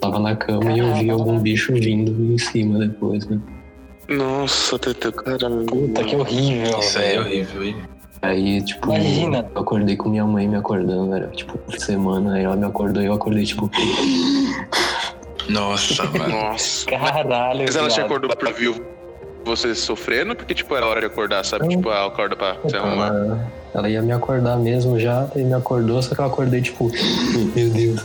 tava 0.00 0.18
na 0.18 0.36
cama 0.36 0.72
e 0.72 0.78
eu 0.80 0.94
vi 0.94 1.10
algum 1.10 1.38
bicho 1.38 1.72
vindo 1.72 2.34
em 2.34 2.38
cima 2.38 2.78
depois, 2.80 3.26
né? 3.26 3.40
Nossa, 4.08 4.78
Teteu, 4.78 5.12
caramba. 5.12 5.64
Puta, 5.64 6.04
que 6.04 6.16
horrível. 6.16 6.78
Isso 6.80 6.98
aí 6.98 7.14
é 7.16 7.20
horrível, 7.20 7.64
hein? 7.64 7.76
Aí, 8.22 8.62
tipo, 8.62 8.86
Imagina. 8.86 9.50
eu 9.52 9.60
acordei 9.60 9.96
com 9.96 10.08
minha 10.08 10.24
mãe 10.24 10.46
me 10.46 10.56
acordando, 10.56 11.12
era 11.14 11.26
tipo, 11.28 11.58
semana, 11.76 12.34
aí 12.34 12.44
ela 12.44 12.54
me 12.54 12.64
acordou 12.64 13.02
e 13.02 13.06
eu 13.06 13.12
acordei, 13.14 13.44
tipo, 13.44 13.68
Nossa, 15.48 16.04
mano. 16.16 16.28
Nossa. 16.28 16.86
Caralho. 16.86 17.64
Mas 17.66 17.74
ela 17.74 17.88
te 17.88 18.00
acordou 18.00 18.34
pra 18.36 18.52
ver 18.52 18.80
você 19.44 19.74
sofrendo? 19.74 20.36
Porque, 20.36 20.54
tipo, 20.54 20.74
era 20.76 20.86
hora 20.86 21.00
de 21.00 21.06
acordar, 21.06 21.44
sabe? 21.44 21.66
Tipo, 21.68 21.90
ela 21.90 22.06
acorda 22.06 22.36
pra 22.36 22.56
se 22.68 22.76
arrumar. 22.76 23.08
ela, 23.08 23.52
ela 23.74 23.88
ia 23.88 24.00
me 24.00 24.12
acordar 24.12 24.56
mesmo 24.56 25.00
já, 25.00 25.28
e 25.34 25.40
me 25.42 25.54
acordou, 25.54 26.00
só 26.00 26.14
que 26.14 26.20
eu 26.20 26.24
acordei, 26.26 26.62
tipo, 26.62 26.90
meu 27.56 27.70
Deus. 27.70 28.00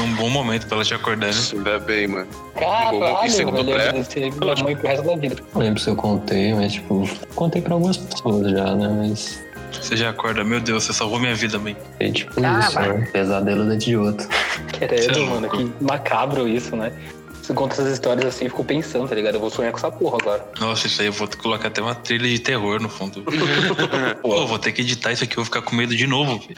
É 0.00 0.02
um 0.02 0.14
bom 0.14 0.30
momento 0.30 0.66
pra 0.66 0.76
ela 0.76 0.84
te 0.84 0.94
acordar, 0.94 1.26
né? 1.26 1.30
Isso, 1.32 1.54
ainda 1.56 1.78
bem, 1.78 2.06
mano. 2.08 2.26
Caralho, 2.58 3.30
segundo 3.30 3.56
velho. 3.64 3.72
pré. 3.76 3.92
Deve 3.92 4.04
ser 4.04 4.20
minha 4.32 4.54
mãe 4.64 4.74
pro 4.76 4.88
resto 4.88 5.06
da 5.06 5.16
vida. 5.16 5.36
Não 5.54 5.60
lembro 5.60 5.78
se 5.80 5.90
eu 5.90 5.96
contei, 5.96 6.54
mas 6.54 6.72
tipo, 6.72 7.06
contei 7.34 7.60
pra 7.60 7.74
algumas 7.74 7.98
pessoas 7.98 8.50
já, 8.50 8.74
né? 8.74 8.88
Mas 8.88 9.42
Você 9.78 9.96
já 9.98 10.08
acorda, 10.10 10.42
meu 10.42 10.58
Deus, 10.60 10.84
você 10.84 10.92
salvou 10.94 11.18
minha 11.20 11.34
vida, 11.34 11.58
mãe. 11.58 11.76
foi 11.98 12.10
tipo 12.12 12.32
Ah, 12.42 12.60
isso, 12.60 12.80
né? 12.80 13.08
Pesadelo 13.12 13.64
dentro 13.64 13.78
de 13.86 13.96
outro. 13.96 14.26
Credo, 14.72 15.18
é 15.20 15.24
mano. 15.26 15.48
Que 15.50 15.70
macabro 15.84 16.48
isso, 16.48 16.74
né? 16.74 16.92
Você 17.42 17.54
conta 17.54 17.74
essas 17.74 17.92
histórias 17.92 18.26
assim, 18.26 18.44
eu 18.44 18.50
fico 18.50 18.62
pensando, 18.64 19.08
tá 19.08 19.14
ligado? 19.14 19.34
Eu 19.34 19.40
vou 19.40 19.50
sonhar 19.50 19.72
com 19.72 19.78
essa 19.78 19.90
porra 19.90 20.18
agora. 20.20 20.44
Nossa, 20.60 20.86
isso 20.86 21.00
aí 21.00 21.08
eu 21.08 21.12
vou 21.12 21.26
colocar 21.36 21.66
até 21.68 21.82
uma 21.82 21.94
trilha 21.96 22.28
de 22.28 22.38
terror 22.38 22.80
no 22.80 22.88
fundo. 22.88 23.24
Pô, 24.22 24.34
eu 24.36 24.46
vou 24.46 24.58
ter 24.58 24.70
que 24.72 24.82
editar 24.82 25.10
isso 25.12 25.24
aqui, 25.24 25.32
eu 25.32 25.36
vou 25.36 25.44
ficar 25.46 25.60
com 25.62 25.74
medo 25.74 25.96
de 25.96 26.06
novo. 26.06 26.40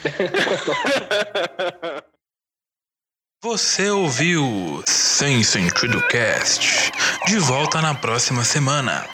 Você 3.45 3.91
ouviu 3.91 4.85
Sem 4.87 5.43
Sentido 5.43 6.01
Cast. 6.07 6.93
De 7.27 7.41
volta 7.41 7.83
na 7.83 7.93
próxima 7.93 8.45
semana. 8.45 9.09